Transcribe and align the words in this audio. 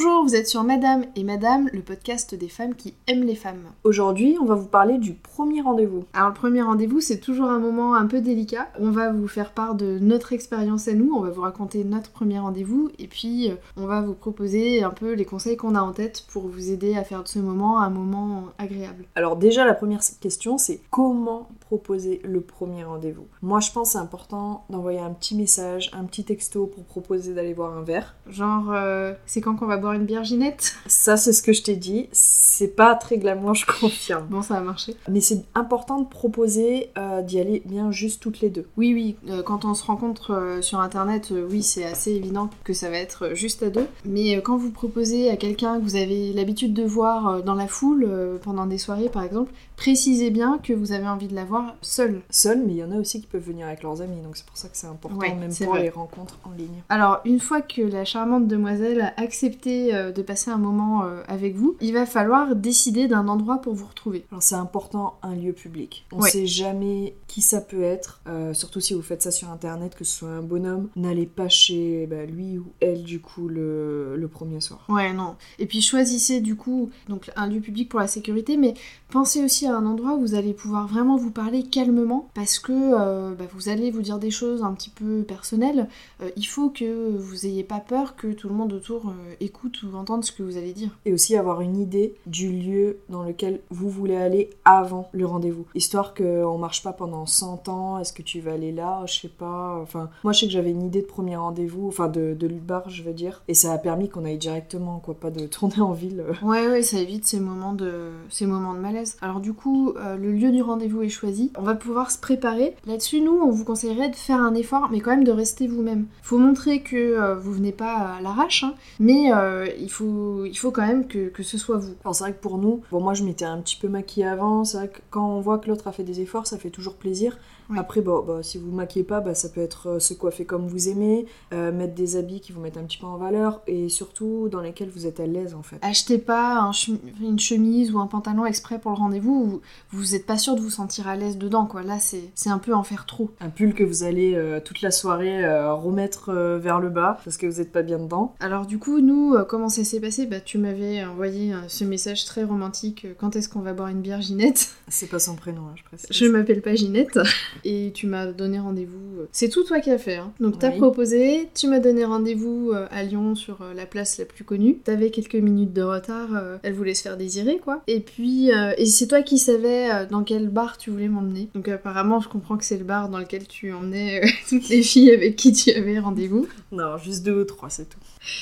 Bonjour, 0.00 0.22
vous 0.22 0.36
êtes 0.36 0.46
sur 0.46 0.62
Madame 0.62 1.06
et 1.16 1.24
Madame, 1.24 1.68
le 1.72 1.82
podcast 1.82 2.32
des 2.32 2.48
femmes 2.48 2.76
qui 2.76 2.94
aiment 3.08 3.24
les 3.24 3.34
femmes. 3.34 3.64
Aujourd'hui, 3.82 4.36
on 4.40 4.44
va 4.44 4.54
vous 4.54 4.68
parler 4.68 4.96
du 4.96 5.12
premier 5.12 5.60
rendez-vous. 5.60 6.04
Alors 6.12 6.28
le 6.28 6.34
premier 6.34 6.62
rendez-vous, 6.62 7.00
c'est 7.00 7.18
toujours 7.18 7.50
un 7.50 7.58
moment 7.58 7.96
un 7.96 8.06
peu 8.06 8.20
délicat. 8.20 8.68
On 8.78 8.92
va 8.92 9.10
vous 9.10 9.26
faire 9.26 9.50
part 9.50 9.74
de 9.74 9.98
notre 9.98 10.32
expérience 10.32 10.86
à 10.86 10.92
nous, 10.92 11.12
on 11.12 11.22
va 11.22 11.30
vous 11.30 11.40
raconter 11.40 11.82
notre 11.82 12.12
premier 12.12 12.38
rendez-vous 12.38 12.92
et 13.00 13.08
puis 13.08 13.50
euh, 13.50 13.56
on 13.76 13.86
va 13.86 14.00
vous 14.00 14.14
proposer 14.14 14.84
un 14.84 14.90
peu 14.90 15.14
les 15.14 15.24
conseils 15.24 15.56
qu'on 15.56 15.74
a 15.74 15.80
en 15.80 15.90
tête 15.90 16.26
pour 16.30 16.46
vous 16.46 16.70
aider 16.70 16.96
à 16.96 17.02
faire 17.02 17.24
de 17.24 17.28
ce 17.28 17.40
moment 17.40 17.80
un 17.80 17.90
moment 17.90 18.44
agréable. 18.58 19.04
Alors 19.16 19.34
déjà, 19.34 19.64
la 19.64 19.74
première 19.74 20.02
question, 20.20 20.58
c'est 20.58 20.80
comment 20.92 21.48
proposer 21.58 22.20
le 22.22 22.40
premier 22.40 22.84
rendez-vous? 22.84 23.26
Moi, 23.42 23.58
je 23.58 23.72
pense 23.72 23.90
c'est 23.90 23.98
important 23.98 24.64
d'envoyer 24.70 25.00
un 25.00 25.10
petit 25.10 25.34
message, 25.34 25.90
un 25.92 26.04
petit 26.04 26.22
texto 26.22 26.66
pour 26.66 26.84
proposer 26.84 27.34
d'aller 27.34 27.52
boire 27.52 27.76
un 27.76 27.82
verre. 27.82 28.14
Genre, 28.28 28.70
euh, 28.70 29.12
c'est 29.26 29.40
quand 29.40 29.56
qu'on 29.56 29.66
va 29.66 29.76
boire 29.76 29.87
une 29.92 30.04
bière 30.04 30.24
Ginette 30.24 30.74
Ça, 30.86 31.16
c'est 31.16 31.32
ce 31.32 31.42
que 31.42 31.52
je 31.52 31.62
t'ai 31.62 31.76
dit. 31.76 32.08
C'est 32.12 32.74
pas 32.74 32.94
très 32.94 33.18
glamour, 33.18 33.54
je 33.54 33.66
confirme. 33.66 34.26
Bon, 34.28 34.42
ça 34.42 34.56
a 34.56 34.60
marché. 34.60 34.96
Mais 35.08 35.20
c'est 35.20 35.44
important 35.54 36.00
de 36.00 36.06
proposer 36.06 36.90
euh, 36.98 37.22
d'y 37.22 37.38
aller 37.40 37.62
bien 37.64 37.90
juste 37.90 38.20
toutes 38.22 38.40
les 38.40 38.50
deux. 38.50 38.66
Oui, 38.76 38.92
oui, 38.94 39.16
euh, 39.30 39.42
quand 39.42 39.64
on 39.64 39.74
se 39.74 39.84
rencontre 39.84 40.32
euh, 40.32 40.62
sur 40.62 40.80
internet, 40.80 41.32
oui, 41.50 41.62
c'est 41.62 41.84
assez 41.84 42.12
évident 42.12 42.50
que 42.64 42.72
ça 42.72 42.90
va 42.90 42.96
être 42.98 43.34
juste 43.34 43.62
à 43.62 43.70
deux. 43.70 43.86
Mais 44.04 44.36
quand 44.42 44.56
vous 44.56 44.70
proposez 44.70 45.30
à 45.30 45.36
quelqu'un 45.36 45.78
que 45.78 45.84
vous 45.84 45.96
avez 45.96 46.32
l'habitude 46.32 46.74
de 46.74 46.82
voir 46.84 47.42
dans 47.42 47.54
la 47.54 47.68
foule 47.68 48.08
pendant 48.42 48.66
des 48.66 48.78
soirées 48.78 49.08
par 49.08 49.22
exemple, 49.22 49.52
précisez 49.76 50.30
bien 50.30 50.58
que 50.62 50.72
vous 50.72 50.92
avez 50.92 51.06
envie 51.06 51.28
de 51.28 51.34
la 51.34 51.44
voir 51.44 51.76
seule. 51.82 52.20
Seul, 52.30 52.62
mais 52.66 52.72
il 52.72 52.78
y 52.78 52.84
en 52.84 52.90
a 52.92 52.96
aussi 52.96 53.20
qui 53.20 53.26
peuvent 53.26 53.42
venir 53.42 53.66
avec 53.66 53.82
leurs 53.82 54.02
amis, 54.02 54.20
donc 54.22 54.36
c'est 54.36 54.46
pour 54.46 54.56
ça 54.56 54.68
que 54.68 54.76
c'est 54.76 54.86
important, 54.86 55.16
Ouais, 55.16 55.34
même 55.34 55.54
pour 55.54 55.68
vrai. 55.68 55.82
les 55.82 55.90
rencontres 55.90 56.38
en 56.44 56.50
ligne. 56.50 56.82
Alors, 56.88 57.20
une 57.24 57.40
fois 57.40 57.60
que 57.60 57.82
la 57.82 58.04
charmante 58.04 58.48
demoiselle 58.48 59.12
a 59.16 59.20
accepté 59.20 59.77
euh, 59.92 60.12
de 60.12 60.22
passer 60.22 60.50
un 60.50 60.58
moment 60.58 61.04
euh, 61.04 61.22
avec 61.28 61.54
vous, 61.54 61.76
il 61.80 61.92
va 61.92 62.06
falloir 62.06 62.54
décider 62.56 63.08
d'un 63.08 63.28
endroit 63.28 63.58
pour 63.58 63.74
vous 63.74 63.86
retrouver. 63.86 64.24
Alors 64.30 64.42
c'est 64.42 64.54
important 64.54 65.18
un 65.22 65.34
lieu 65.34 65.52
public. 65.52 66.06
On 66.12 66.20
Ouais. 66.20 66.30
sait 66.30 66.46
jamais 66.46 67.14
qui 67.26 67.40
ça 67.42 67.60
peut 67.60 67.82
être, 67.82 68.20
euh, 68.26 68.54
surtout 68.54 68.80
si 68.80 68.94
vous 68.94 69.02
faites 69.02 69.22
ça 69.22 69.30
sur 69.30 69.50
internet, 69.50 69.94
que 69.94 70.04
ce 70.04 70.18
soit 70.18 70.28
un 70.30 70.42
bonhomme. 70.42 70.88
N'allez 70.96 71.26
pas 71.26 71.48
chez 71.48 72.06
bah, 72.06 72.24
lui 72.26 72.58
ou 72.58 72.66
elle 72.80 73.02
du 73.04 73.20
coup 73.20 73.48
le, 73.48 74.16
le 74.16 74.28
premier 74.28 74.60
soir. 74.60 74.84
Ouais, 74.88 75.12
non. 75.12 75.36
Et 75.58 75.66
puis 75.66 75.80
choisissez 75.82 76.40
du 76.40 76.56
coup 76.56 76.90
donc 77.08 77.30
un 77.36 77.46
lieu 77.46 77.60
public 77.60 77.88
pour 77.88 78.00
la 78.00 78.06
sécurité, 78.08 78.56
mais 78.56 78.74
pensez 79.10 79.42
aussi 79.44 79.66
à 79.66 79.76
un 79.76 79.86
endroit 79.86 80.14
où 80.14 80.20
vous 80.20 80.34
allez 80.34 80.52
pouvoir 80.54 80.86
vraiment 80.86 81.16
vous 81.16 81.30
parler 81.30 81.62
calmement 81.64 82.28
parce 82.34 82.58
que 82.58 82.72
euh, 82.72 83.34
bah, 83.34 83.44
vous 83.54 83.68
allez 83.68 83.90
vous 83.90 84.02
dire 84.02 84.18
des 84.18 84.30
choses 84.30 84.62
un 84.62 84.72
petit 84.72 84.90
peu 84.90 85.22
personnelles. 85.22 85.88
Euh, 86.22 86.30
il 86.36 86.44
faut 86.46 86.70
que 86.70 87.16
vous 87.16 87.46
ayez 87.46 87.64
pas 87.64 87.80
peur 87.80 88.16
que 88.16 88.28
tout 88.32 88.48
le 88.48 88.54
monde 88.54 88.72
autour 88.72 89.08
euh, 89.08 89.34
écoute 89.58 89.82
ou 89.82 89.96
entende 89.96 90.24
ce 90.24 90.32
que 90.32 90.42
vous 90.42 90.56
allez 90.56 90.72
dire. 90.72 90.90
Et 91.04 91.12
aussi 91.12 91.36
avoir 91.36 91.60
une 91.60 91.76
idée 91.76 92.14
du 92.26 92.50
lieu 92.50 92.98
dans 93.08 93.24
lequel 93.24 93.60
vous 93.70 93.90
voulez 93.90 94.16
aller 94.16 94.50
avant 94.64 95.08
le 95.12 95.26
rendez-vous. 95.26 95.66
Histoire 95.74 96.14
qu'on 96.14 96.58
marche 96.58 96.82
pas 96.82 96.92
pendant 96.92 97.26
100 97.26 97.68
ans, 97.68 97.98
est-ce 97.98 98.12
que 98.12 98.22
tu 98.22 98.40
vas 98.40 98.52
aller 98.52 98.72
là, 98.72 99.02
je 99.06 99.20
sais 99.20 99.28
pas. 99.28 99.78
Enfin, 99.82 100.10
moi 100.22 100.32
je 100.32 100.40
sais 100.40 100.46
que 100.46 100.52
j'avais 100.52 100.70
une 100.70 100.82
idée 100.82 101.02
de 101.02 101.06
premier 101.06 101.36
rendez-vous, 101.36 101.88
enfin 101.88 102.08
de, 102.08 102.36
de 102.38 102.48
bar 102.48 102.88
je 102.88 103.02
veux 103.02 103.12
dire, 103.12 103.42
et 103.48 103.54
ça 103.54 103.72
a 103.72 103.78
permis 103.78 104.08
qu'on 104.08 104.24
aille 104.24 104.38
directement, 104.38 105.00
quoi, 105.00 105.14
pas 105.14 105.30
de 105.30 105.46
tourner 105.46 105.80
en 105.80 105.92
ville. 105.92 106.24
Ouais, 106.42 106.68
ouais, 106.68 106.82
ça 106.82 106.98
évite 106.98 107.26
ces 107.26 107.40
moments 107.40 107.72
de, 107.72 108.10
ces 108.30 108.46
moments 108.46 108.74
de 108.74 108.80
malaise. 108.80 109.16
Alors 109.20 109.40
du 109.40 109.52
coup, 109.52 109.94
euh, 109.96 110.16
le 110.16 110.32
lieu 110.32 110.50
du 110.52 110.62
rendez-vous 110.62 111.02
est 111.02 111.08
choisi. 111.08 111.52
On 111.58 111.62
va 111.62 111.74
pouvoir 111.74 112.10
se 112.10 112.18
préparer. 112.18 112.76
Là-dessus, 112.86 113.20
nous, 113.20 113.40
on 113.42 113.50
vous 113.50 113.64
conseillerait 113.64 114.10
de 114.10 114.16
faire 114.16 114.40
un 114.40 114.54
effort, 114.54 114.88
mais 114.90 115.00
quand 115.00 115.10
même 115.10 115.24
de 115.24 115.32
rester 115.32 115.66
vous-même. 115.66 116.06
Faut 116.22 116.38
montrer 116.38 116.82
que 116.82 116.96
euh, 116.96 117.34
vous 117.34 117.52
venez 117.52 117.72
pas 117.72 118.16
à 118.16 118.20
l'arrache, 118.20 118.64
hein, 118.64 118.74
mais 119.00 119.32
euh, 119.32 119.47
il, 119.78 119.90
faut, 119.90 120.44
il 120.44 120.56
faut 120.56 120.70
quand 120.70 120.86
même 120.86 121.06
que, 121.06 121.28
que 121.28 121.42
ce 121.42 121.58
soit 121.58 121.78
vous. 121.78 121.94
C'est 122.12 122.24
vrai 122.24 122.32
que 122.32 122.40
pour 122.40 122.58
nous, 122.58 122.82
bon 122.90 123.00
moi 123.00 123.14
je 123.14 123.24
m'étais 123.24 123.44
un 123.44 123.58
petit 123.58 123.76
peu 123.76 123.88
maquillée 123.88 124.26
avant, 124.26 124.64
c'est 124.64 124.76
vrai 124.78 124.88
que 124.88 124.98
quand 125.10 125.28
on 125.28 125.40
voit 125.40 125.58
que 125.58 125.68
l'autre 125.68 125.86
a 125.88 125.92
fait 125.92 126.04
des 126.04 126.20
efforts, 126.20 126.46
ça 126.46 126.58
fait 126.58 126.70
toujours 126.70 126.94
plaisir. 126.94 127.38
Oui. 127.70 127.78
Après, 127.78 128.00
bon, 128.00 128.24
bah, 128.26 128.42
si 128.42 128.56
vous 128.56 128.70
maquillez 128.70 129.04
pas, 129.04 129.20
bah, 129.20 129.34
ça 129.34 129.50
peut 129.50 129.60
être 129.60 129.88
euh, 129.90 129.98
se 129.98 130.14
coiffer 130.14 130.46
comme 130.46 130.66
vous 130.66 130.88
aimez, 130.88 131.26
euh, 131.52 131.70
mettre 131.70 131.94
des 131.94 132.16
habits 132.16 132.40
qui 132.40 132.52
vous 132.52 132.62
mettent 132.62 132.78
un 132.78 132.84
petit 132.84 132.96
peu 132.96 133.04
en 133.04 133.18
valeur, 133.18 133.60
et 133.66 133.90
surtout 133.90 134.48
dans 134.50 134.62
lesquels 134.62 134.88
vous 134.88 135.06
êtes 135.06 135.20
à 135.20 135.26
l'aise 135.26 135.54
en 135.54 135.62
fait. 135.62 135.76
Achetez 135.82 136.16
pas 136.16 136.60
un 136.60 136.72
une 137.20 137.38
chemise 137.38 137.92
ou 137.92 137.98
un 137.98 138.06
pantalon 138.06 138.46
exprès 138.46 138.78
pour 138.78 138.92
le 138.92 138.96
rendez-vous, 138.96 139.60
où 139.92 139.96
vous 139.96 140.14
êtes 140.14 140.24
pas 140.24 140.38
sûr 140.38 140.54
de 140.54 140.60
vous 140.60 140.70
sentir 140.70 141.08
à 141.08 141.16
l'aise 141.16 141.36
dedans, 141.36 141.66
quoi. 141.66 141.82
Là, 141.82 141.98
c'est 141.98 142.48
un 142.48 142.58
peu 142.58 142.72
en 142.72 142.82
faire 142.82 143.04
trop. 143.04 143.30
Un 143.40 143.50
pull 143.50 143.74
que 143.74 143.84
vous 143.84 144.02
allez 144.02 144.34
euh, 144.34 144.60
toute 144.64 144.80
la 144.80 144.90
soirée 144.90 145.44
euh, 145.44 145.74
remettre 145.74 146.30
euh, 146.30 146.58
vers 146.58 146.80
le 146.80 146.88
bas 146.88 147.18
parce 147.22 147.36
que 147.36 147.46
vous 147.46 147.58
n'êtes 147.58 147.72
pas 147.72 147.82
bien 147.82 147.98
dedans. 147.98 148.34
Alors 148.40 148.64
du 148.64 148.78
coup, 148.78 149.00
nous, 149.00 149.34
euh, 149.34 149.37
comment 149.44 149.68
ça 149.68 149.84
s'est 149.84 150.00
passé 150.00 150.26
Bah 150.26 150.40
tu 150.40 150.58
m'avais 150.58 151.04
envoyé 151.04 151.52
euh, 151.52 151.56
ce 151.68 151.84
message 151.84 152.24
très 152.24 152.44
romantique, 152.44 153.04
euh, 153.04 153.14
quand 153.18 153.36
est-ce 153.36 153.48
qu'on 153.48 153.60
va 153.60 153.72
boire 153.72 153.88
une 153.88 154.00
bière 154.00 154.20
Ginette 154.20 154.70
C'est 154.88 155.08
pas 155.08 155.18
son 155.18 155.36
prénom, 155.36 155.62
hein, 155.62 155.74
je 155.76 155.82
précise. 155.84 156.06
Je 156.10 156.26
m'appelle 156.26 156.62
pas 156.62 156.74
Ginette 156.74 157.18
et 157.64 157.92
tu 157.94 158.06
m'as 158.06 158.26
donné 158.26 158.58
rendez-vous. 158.58 159.20
euh, 159.20 159.28
C'est 159.32 159.48
tout 159.48 159.64
toi 159.64 159.80
qui 159.80 159.90
as 159.90 159.98
fait. 159.98 160.16
Hein. 160.16 160.32
Donc 160.40 160.58
t'as 160.58 160.70
Oui. 160.70 160.78
proposé, 160.78 161.48
tu 161.54 161.66
m'as 161.68 161.78
donné 161.80 162.04
rendez-vous 162.04 162.70
euh, 162.72 162.86
à 162.90 163.02
Lyon 163.02 163.34
sur 163.34 163.62
euh, 163.62 163.74
la 163.74 163.86
place 163.86 164.18
la 164.18 164.24
plus 164.24 164.44
connue. 164.44 164.78
T'avais 164.78 165.10
quelques 165.10 165.34
minutes 165.36 165.72
de 165.72 165.82
retard, 165.82 166.28
euh, 166.34 166.58
elle 166.62 166.74
voulait 166.74 166.94
se 166.94 167.02
faire 167.02 167.16
désirer 167.16 167.58
quoi. 167.58 167.82
Et 167.86 168.00
puis 168.00 168.52
euh, 168.52 168.72
et 168.78 168.86
c'est 168.86 169.06
toi 169.06 169.22
qui 169.22 169.38
savais 169.38 169.90
euh, 169.92 170.06
dans 170.06 170.24
quel 170.24 170.48
bar 170.48 170.78
tu 170.78 170.90
voulais 170.90 171.08
m'emmener. 171.08 171.48
Donc 171.54 171.68
apparemment 171.68 172.20
je 172.20 172.28
comprends 172.28 172.56
que 172.56 172.64
c'est 172.64 172.78
le 172.78 172.84
bar 172.84 173.08
dans 173.08 173.18
lequel 173.18 173.46
tu 173.46 173.72
emmenais 173.72 174.24
euh, 174.24 174.28
toutes 174.48 174.68
les 174.68 174.82
filles 174.82 175.10
avec 175.12 175.36
qui 175.36 175.52
tu 175.52 175.70
avais 175.72 175.98
rendez-vous. 175.98 176.46
Non, 176.72 176.96
juste 176.98 177.24
deux 177.24 177.40
ou 177.40 177.44
trois, 177.44 177.70
c'est 177.70 177.88
tout. 177.88 177.98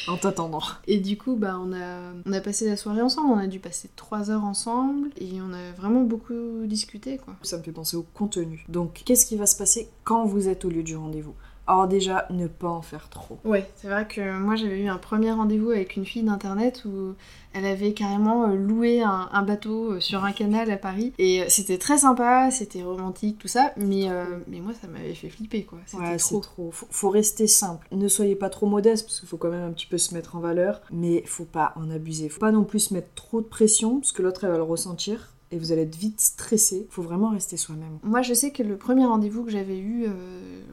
En 0.08 0.16
t'attendant. 0.16 0.62
Et 0.88 0.98
du 0.98 1.18
coup, 1.18 1.34
bah, 1.36 1.58
on 1.60 1.72
a, 1.72 2.40
passé 2.40 2.66
la 2.66 2.76
soirée 2.76 3.02
ensemble, 3.02 3.32
on 3.32 3.38
a 3.38 3.46
dû 3.46 3.58
passer 3.58 3.90
trois 3.96 4.30
heures 4.30 4.44
ensemble, 4.44 5.10
et 5.18 5.40
on 5.40 5.52
a 5.52 5.72
vraiment 5.72 6.02
beaucoup 6.02 6.64
discuté. 6.64 7.20
Ça 7.42 7.58
me 7.58 7.62
fait 7.62 7.72
penser 7.72 7.96
au 7.96 8.04
contenu. 8.14 8.64
Donc, 8.68 9.02
qu'est-ce 9.04 9.26
qui 9.26 9.36
va 9.36 9.46
se 9.46 9.56
passer 9.56 9.88
quand 10.04 10.24
vous 10.24 10.48
êtes 10.48 10.64
au 10.64 10.70
lieu 10.70 10.82
du 10.82 10.96
rendez-vous? 10.96 11.34
Alors 11.68 11.88
déjà, 11.88 12.26
ne 12.30 12.46
pas 12.46 12.68
en 12.68 12.82
faire 12.82 13.08
trop. 13.08 13.38
Ouais, 13.44 13.68
c'est 13.76 13.88
vrai 13.88 14.06
que 14.06 14.38
moi 14.38 14.54
j'avais 14.56 14.78
eu 14.80 14.88
un 14.88 14.98
premier 14.98 15.32
rendez-vous 15.32 15.70
avec 15.70 15.96
une 15.96 16.04
fille 16.06 16.22
d'internet 16.22 16.84
où 16.84 17.14
elle 17.52 17.64
avait 17.66 17.92
carrément 17.92 18.44
euh, 18.48 18.54
loué 18.54 19.00
un, 19.02 19.28
un 19.32 19.42
bateau 19.42 19.92
euh, 19.92 20.00
sur 20.00 20.24
un 20.24 20.32
canal 20.32 20.70
à 20.70 20.76
Paris, 20.76 21.12
et 21.18 21.42
euh, 21.42 21.46
c'était 21.48 21.78
très 21.78 21.98
sympa, 21.98 22.50
c'était 22.50 22.82
romantique, 22.82 23.38
tout 23.38 23.48
ça, 23.48 23.72
mais, 23.78 24.08
euh, 24.10 24.24
mais 24.46 24.60
moi 24.60 24.72
ça 24.80 24.86
m'avait 24.88 25.14
fait 25.14 25.28
flipper, 25.30 25.64
quoi. 25.64 25.78
C'était 25.86 26.02
Ouais, 26.02 26.16
trop. 26.18 26.36
c'est 26.36 26.48
trop. 26.48 26.70
Faut, 26.70 26.86
faut 26.90 27.08
rester 27.10 27.46
simple. 27.46 27.88
Ne 27.92 28.08
soyez 28.08 28.36
pas 28.36 28.50
trop 28.50 28.66
modeste 28.66 29.06
parce 29.06 29.18
qu'il 29.20 29.28
faut 29.28 29.38
quand 29.38 29.50
même 29.50 29.64
un 29.64 29.72
petit 29.72 29.86
peu 29.86 29.98
se 29.98 30.14
mettre 30.14 30.36
en 30.36 30.40
valeur, 30.40 30.82
mais 30.92 31.22
faut 31.26 31.44
pas 31.46 31.72
en 31.76 31.90
abuser. 31.90 32.28
Faut 32.28 32.40
pas 32.40 32.52
non 32.52 32.64
plus 32.64 32.90
mettre 32.90 33.08
trop 33.14 33.40
de 33.40 33.46
pression 33.46 34.00
parce 34.00 34.12
que 34.12 34.22
l'autre 34.22 34.44
elle 34.44 34.50
va 34.50 34.56
le 34.58 34.62
ressentir 34.62 35.32
et 35.52 35.58
vous 35.58 35.72
allez 35.72 35.82
être 35.82 35.96
vite 35.96 36.20
stressé. 36.20 36.86
Faut 36.90 37.02
vraiment 37.02 37.30
rester 37.30 37.56
soi-même. 37.56 37.98
Moi, 38.02 38.22
je 38.22 38.34
sais 38.34 38.50
que 38.50 38.62
le 38.62 38.76
premier 38.76 39.04
rendez-vous 39.06 39.44
que 39.44 39.50
j'avais 39.50 39.78
eu 39.78 40.04
euh, 40.06 40.10